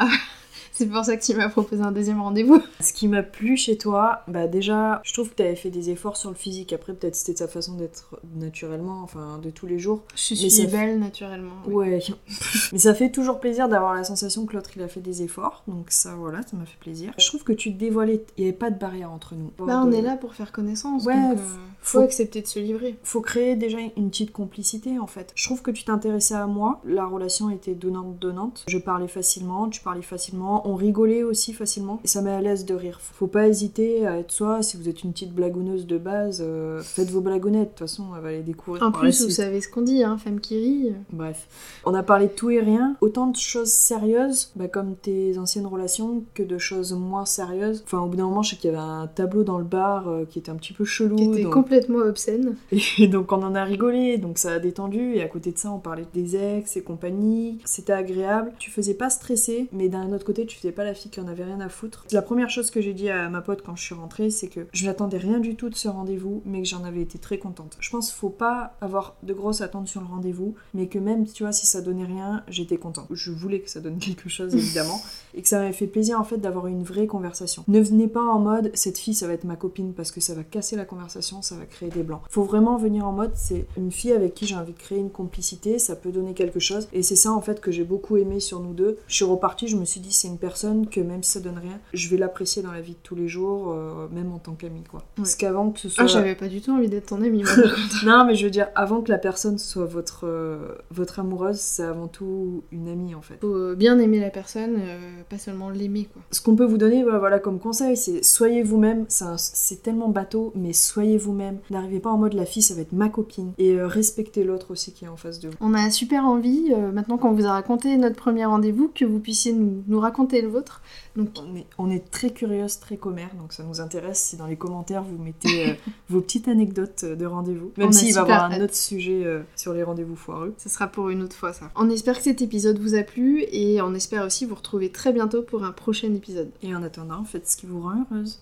C'est 0.78 0.86
pour 0.86 1.04
ça 1.04 1.18
que 1.18 1.24
tu 1.26 1.34
m'as 1.34 1.50
proposé 1.50 1.82
un 1.82 1.92
deuxième 1.92 2.22
rendez-vous. 2.22 2.62
Ce 2.80 2.94
qui 2.94 3.08
m'a 3.08 3.24
plu 3.24 3.58
chez 3.58 3.78
toi, 3.78 4.22
bah 4.28 4.48
déjà, 4.48 5.02
je 5.04 5.12
trouve 5.14 5.30
que 5.32 5.36
tu 5.36 5.42
avais 5.44 5.56
fait 5.56 5.72
des 5.72 5.90
efforts 5.90 6.18
sur 6.18 6.30
le 6.30 6.36
physique. 6.36 6.72
Après, 6.72 6.94
peut-être 6.94 7.16
c'était 7.16 7.34
ta 7.34 7.48
façon 7.48 7.74
d'être 7.74 8.20
naturellement, 8.36 9.02
enfin 9.04 9.40
de 9.42 9.50
tous 9.50 9.66
les 9.66 9.80
jours. 9.80 10.04
Je 10.16 10.36
Mais 10.36 10.50
suis 10.50 10.50
ça- 10.52 10.66
belle 10.68 11.00
naturellement. 11.00 11.56
Ouais. 11.68 12.00
Mais 12.72 12.78
ça 12.78 12.94
fait 12.94 13.10
toujours 13.12 13.40
plaisir 13.40 13.70
d'avoir 13.70 13.96
la 13.96 14.04
sensation 14.04 14.46
que 14.46 14.54
l'autre 14.56 14.70
il 14.76 14.84
a 14.84 14.88
fait 14.88 15.00
des 15.02 15.24
efforts. 15.24 15.64
Donc 15.68 15.88
ça, 15.90 16.14
voilà, 16.16 16.42
ça 16.44 16.56
m'a 16.56 16.66
fait 16.66 16.78
plaisir. 16.80 17.12
Je 17.18 17.26
trouve 17.28 17.44
que 17.44 17.54
tu 17.54 17.74
te 17.74 17.80
dévoilais, 17.80 18.24
il 18.38 18.44
n'y 18.44 18.50
avait 18.50 18.58
pas 18.58 18.70
de 18.70 18.78
barrière 18.78 19.12
entre 19.12 19.34
nous. 19.34 19.52
Bah, 19.58 19.82
on 19.84 19.90
De- 19.90 19.96
est 19.96 20.02
là 20.04 20.16
pour 20.16 20.36
faire 20.36 20.52
connaissance. 20.52 21.06
Ouais, 21.06 21.16
donc, 21.16 21.40
euh, 21.40 21.42
faut 21.82 22.00
faut- 22.00 22.04
accepter 22.04 22.42
de 22.42 22.48
se 22.48 22.60
livrer. 22.60 23.00
faut 23.04 23.22
créer 23.22 23.56
déjà 23.56 23.78
une 23.96 24.10
petite 24.10 24.32
complicité 24.32 25.00
en 25.00 25.08
fait. 25.08 25.32
Je 25.36 25.44
trouve 25.46 25.62
que 25.64 25.72
tu 25.72 25.84
t'intéressais 25.86 26.36
à 26.36 26.46
moi, 26.46 26.82
la 26.86 27.06
relation 27.06 27.50
était 27.50 27.74
donnante-donnante. 27.76 28.64
Je 28.68 28.78
parlais 28.78 29.08
facilement, 29.08 29.70
tu 29.70 29.82
parlais 29.82 30.02
facilement, 30.02 30.67
on 30.68 30.76
rigolait 30.76 31.24
aussi 31.24 31.54
facilement 31.54 32.00
et 32.04 32.08
ça 32.08 32.22
met 32.22 32.32
à 32.32 32.42
l'aise 32.42 32.66
de 32.66 32.76
rire. 32.76 33.00
Faut 33.02 33.28
pas 33.28 33.48
hésiter 33.48 34.06
à 34.06 34.18
être 34.18 34.32
soi, 34.32 34.62
si 34.62 34.78
vous 34.78 34.90
êtes 34.90 35.04
une 35.04 35.14
petite 35.14 35.34
blagouneuse 35.34 35.88
de 35.88 35.98
base, 35.98 36.44
euh, 36.46 36.82
faites 36.82 37.10
vos 37.10 37.22
blagounettes, 37.22 37.62
de 37.62 37.70
toute 37.70 37.80
façon 37.80 38.06
elle 38.16 38.22
va 38.22 38.32
les 38.32 38.44
découvrir. 38.44 38.84
En 38.84 38.92
par 38.92 39.04
la 39.04 39.10
plus, 39.10 39.24
vous 39.24 39.30
savez 39.30 39.62
ce 39.62 39.70
qu'on 39.70 39.82
dit, 39.82 40.04
hein, 40.04 40.18
femme 40.18 40.40
qui 40.40 40.58
rit. 40.58 40.94
Bref, 41.12 41.48
on 41.86 41.94
a 41.94 42.04
parlé 42.04 42.28
de 42.28 42.32
tout 42.32 42.50
et 42.50 42.60
rien, 42.60 42.96
autant 43.02 43.28
de 43.28 43.38
choses 43.38 43.72
sérieuses, 43.72 44.52
bah, 44.56 44.68
comme 44.68 44.96
tes 44.96 45.38
anciennes 45.38 45.68
relations, 45.68 46.24
que 46.34 46.44
de 46.44 46.58
choses 46.58 46.94
moins 46.94 47.26
sérieuses. 47.26 47.84
Enfin, 47.86 48.00
au 48.00 48.08
bout 48.08 48.18
d'un 48.18 48.26
moment, 48.26 48.42
je 48.42 48.52
sais 48.52 48.56
qu'il 48.58 48.72
y 48.72 48.74
avait 48.74 48.84
un 48.84 49.08
tableau 49.08 49.44
dans 49.44 49.58
le 49.58 49.64
bar 49.64 50.08
euh, 50.08 50.26
qui 50.26 50.40
était 50.40 50.52
un 50.52 50.56
petit 50.56 50.74
peu 50.74 50.86
chelou. 50.86 51.16
Qui 51.16 51.26
était 51.26 51.44
donc- 51.44 51.54
complètement 51.54 52.00
obscène. 52.00 52.56
et 53.00 53.08
donc 53.08 53.32
on 53.32 53.42
en 53.44 53.56
a 53.56 53.64
rigolé, 53.64 54.18
donc 54.18 54.38
ça 54.38 54.54
a 54.54 54.60
détendu, 54.60 55.16
et 55.16 55.22
à 55.22 55.28
côté 55.28 55.52
de 55.52 55.58
ça 55.58 55.72
on 55.72 55.80
parlait 55.80 56.06
des 56.14 56.36
ex 56.36 56.76
et 56.78 56.82
compagnie, 56.82 57.60
c'était 57.66 57.94
agréable. 57.94 58.52
Tu 58.60 58.72
faisais 58.72 58.94
pas 58.94 59.10
stresser, 59.10 59.68
mais 59.72 59.90
d'un 59.90 60.12
autre 60.14 60.26
côté 60.26 60.46
tu 60.46 60.57
faisais 60.58 60.72
pas 60.72 60.84
la 60.84 60.94
fille 60.94 61.12
qui 61.12 61.20
en 61.20 61.28
avait 61.28 61.44
rien 61.44 61.60
à 61.60 61.70
foutre. 61.70 62.06
La 62.12 62.22
première 62.22 62.50
chose 62.50 62.72
que 62.72 62.82
j'ai 62.82 62.94
dit 62.94 63.10
à 63.10 63.30
ma 63.30 63.42
pote 63.42 63.62
quand 63.62 63.76
je 63.76 63.84
suis 63.84 63.96
rentrée, 63.96 64.30
c'est 64.30 64.48
que 64.48 64.68
je 64.72 64.86
n'attendais 64.86 65.18
rien 65.18 65.40
du 65.40 65.56
tout 65.56 65.70
de 65.70 65.76
ce 65.76 65.88
rendez-vous, 65.88 66.42
mais 66.46 66.62
que 66.62 66.68
j'en 66.68 66.84
avais 66.84 67.02
été 67.02 67.20
très 67.20 67.38
contente. 67.38 67.78
Je 67.80 67.90
pense 67.90 68.08
qu'il 68.10 68.18
faut 68.18 68.30
pas 68.30 68.76
avoir 68.82 69.16
de 69.24 69.34
grosses 69.34 69.62
attentes 69.62 69.88
sur 69.88 70.02
le 70.02 70.08
rendez-vous, 70.08 70.56
mais 70.74 70.88
que 70.88 71.00
même, 71.00 71.26
tu 71.26 71.44
vois, 71.44 71.52
si 71.52 71.66
ça 71.66 71.82
donnait 71.82 72.06
rien, 72.06 72.44
j'étais 72.48 72.78
contente. 72.78 73.08
Je 73.12 73.32
voulais 73.32 73.60
que 73.60 73.70
ça 73.70 73.82
donne 73.82 73.98
quelque 74.00 74.30
chose, 74.30 74.56
évidemment, 74.56 75.02
et 75.34 75.42
que 75.42 75.48
ça 75.48 75.60
m'avait 75.60 75.74
fait 75.74 75.88
plaisir 75.88 76.20
en 76.20 76.24
fait 76.24 76.38
d'avoir 76.38 76.68
une 76.68 76.84
vraie 76.84 77.08
conversation. 77.08 77.64
Ne 77.68 77.82
venez 77.82 78.08
pas 78.08 78.24
en 78.24 78.40
mode 78.40 78.72
cette 78.74 78.98
fille 78.98 79.14
ça 79.18 79.28
va 79.28 79.34
être 79.34 79.44
ma 79.44 79.56
copine 79.56 79.94
parce 79.94 80.12
que 80.12 80.22
ça 80.22 80.34
va 80.34 80.44
casser 80.44 80.76
la 80.76 80.86
conversation, 80.86 81.42
ça 81.42 81.56
va 81.56 81.66
créer 81.66 81.90
des 81.90 82.04
blancs. 82.04 82.22
Faut 82.30 82.44
vraiment 82.44 82.78
venir 82.78 83.06
en 83.06 83.12
mode 83.12 83.32
c'est 83.36 83.66
une 83.78 83.92
fille 83.92 84.14
avec 84.14 84.34
qui 84.34 84.46
j'ai 84.46 84.56
envie 84.56 84.74
de 84.74 84.78
créer 84.78 85.00
une 85.00 85.10
complicité, 85.10 85.80
ça 85.80 85.96
peut 85.96 86.12
donner 86.12 86.34
quelque 86.34 86.60
chose 86.60 86.88
et 86.94 87.04
c'est 87.04 87.16
ça 87.16 87.32
en 87.32 87.42
fait 87.42 87.60
que 87.60 87.72
j'ai 87.72 87.84
beaucoup 87.84 88.18
aimé 88.18 88.40
sur 88.40 88.60
nous 88.60 88.74
deux. 88.74 88.98
Je 89.08 89.16
suis 89.16 89.26
repartie, 89.26 89.68
je 89.68 89.76
me 89.76 89.86
suis 89.86 90.00
dit 90.00 90.12
c'est 90.12 90.28
une 90.28 90.37
personne 90.38 90.88
que 90.88 91.00
même 91.00 91.24
si 91.24 91.32
ça 91.32 91.40
donne 91.40 91.58
rien, 91.58 91.80
je 91.94 92.10
vais 92.10 92.18
l'apprécier 92.18 92.62
dans 92.62 92.72
la 92.72 92.82
vie 92.82 92.94
de 92.94 93.00
tous 93.04 93.16
les 93.16 93.28
jours, 93.28 93.72
euh, 93.72 94.08
même 94.12 94.32
en 94.32 94.40
tant 94.40 94.54
qu'amie 94.54 94.84
quoi. 94.90 95.04
Parce 95.16 95.36
qu'avant 95.36 95.72
que 95.72 95.80
ce 95.80 95.90
soit 95.90 96.04
Ah, 96.04 96.08
j'avais 96.08 96.36
pas 96.36 96.48
du 96.48 96.62
tout 96.62 96.72
envie 96.72 96.90
d'être 96.90 97.08
ton 97.08 97.18
moi. 97.18 97.46
contre. 97.56 98.06
non, 98.06 98.26
mais 98.26 98.36
je 98.36 98.46
veux 98.46 98.52
dire, 98.52 98.68
avant 98.76 99.02
que 99.02 99.12
la 99.12 99.18
personne 99.18 99.58
soit 99.58 99.86
votre, 99.86 100.26
euh, 100.26 100.76
votre 100.92 101.20
amoureuse, 101.20 101.58
c'est 101.58 101.84
avant 101.84 102.08
tout 102.08 102.64
une 102.72 102.88
amie 102.88 103.16
en 103.16 103.22
fait. 103.22 103.38
Faut 103.42 103.56
euh, 103.56 103.76
bien 103.76 103.98
aimer 104.00 104.20
la 104.20 104.30
personne, 104.30 104.76
euh, 104.78 105.22
pas 105.30 105.38
seulement 105.38 105.70
l'aimer, 105.70 106.08
quoi. 106.12 106.22
Ce 106.32 106.42
qu'on 106.42 106.56
peut 106.56 106.66
vous 106.66 106.78
donner 106.78 107.04
voilà, 107.04 107.20
voilà, 107.20 107.40
comme 107.40 107.60
conseil, 107.60 107.98
c'est 107.98 108.24
soyez 108.24 108.64
vous-même. 108.64 109.06
C'est 109.08 109.82
tellement 109.82 110.10
bateau, 110.10 110.52
mais 110.56 110.74
soyez 110.74 111.18
vous-même. 111.18 111.60
N'arrivez 111.70 112.00
pas 112.00 112.10
en 112.10 112.18
mode 112.18 112.34
la 112.34 112.46
fille, 112.46 112.62
ça 112.62 112.76
va 112.76 112.82
être 112.82 112.94
ma 112.94 113.10
copine. 113.10 113.54
Et 113.58 113.82
respectez 113.82 114.44
l'autre 114.44 114.72
aussi 114.72 114.94
qui 114.94 115.06
est 115.06 115.08
en 115.08 115.18
face 115.18 115.40
de 115.40 115.50
vous. 115.50 115.56
On 115.62 115.74
a 115.74 115.90
super 115.90 116.26
envie, 116.26 116.74
maintenant 116.94 117.18
qu'on 117.18 117.32
vous 117.32 117.46
a 117.46 117.52
raconté 117.52 117.98
notre 117.98 118.16
premier 118.16 118.46
rendez-vous, 118.46 118.92
que 118.94 119.06
vous 119.06 119.20
puissiez 119.20 119.54
nous, 119.54 119.84
nous 119.88 120.00
raconter 120.00 120.27
le 120.42 120.48
vôtre. 120.48 120.82
Donc, 121.16 121.30
On 121.38 121.56
est, 121.56 121.66
on 121.78 121.90
est 121.90 122.12
très 122.12 122.30
curieuse, 122.30 122.80
très 122.80 122.98
commère, 122.98 123.34
donc 123.36 123.54
ça 123.54 123.64
nous 123.64 123.82
intéresse 123.82 124.20
si 124.20 124.38
dans 124.38 124.46
les 124.46 124.56
commentaires 124.56 125.04
vous 125.04 125.18
mettez 125.18 125.70
euh, 125.70 125.74
vos 126.10 126.22
petites 126.22 126.48
anecdotes 126.48 127.06
de 127.06 127.26
rendez-vous. 127.26 127.72
Même 127.78 127.92
s'il 127.92 128.14
va 128.14 128.22
y 128.22 128.24
avoir 128.24 128.52
un 128.52 128.62
autre 128.62 128.76
sujet 128.76 129.24
euh, 129.26 129.42
sur 129.56 129.74
les 129.74 129.84
rendez-vous 129.84 130.16
foireux. 130.16 130.54
ce 130.58 130.70
sera 130.70 130.88
pour 130.88 131.10
une 131.10 131.22
autre 131.22 131.36
fois, 131.36 131.54
ça. 131.54 131.72
On 131.76 131.90
espère 131.90 132.18
que 132.18 132.24
cet 132.24 132.42
épisode 132.42 132.80
vous 132.80 132.96
a 132.96 133.04
plu 133.04 133.44
et 133.52 133.82
on 133.82 133.94
espère 133.94 134.26
aussi 134.26 134.46
vous 134.46 134.56
retrouver 134.56 134.92
très 134.92 135.14
bientôt 135.14 135.42
pour 135.42 135.64
un 135.64 135.72
prochain 135.72 136.14
épisode. 136.14 136.52
Et 136.62 136.76
en 136.76 136.84
attendant, 136.84 137.24
faites 137.24 137.50
ce 137.50 137.58
qui 137.58 137.66
vous 137.66 137.82
rend 137.82 138.06
heureuse. 138.12 138.40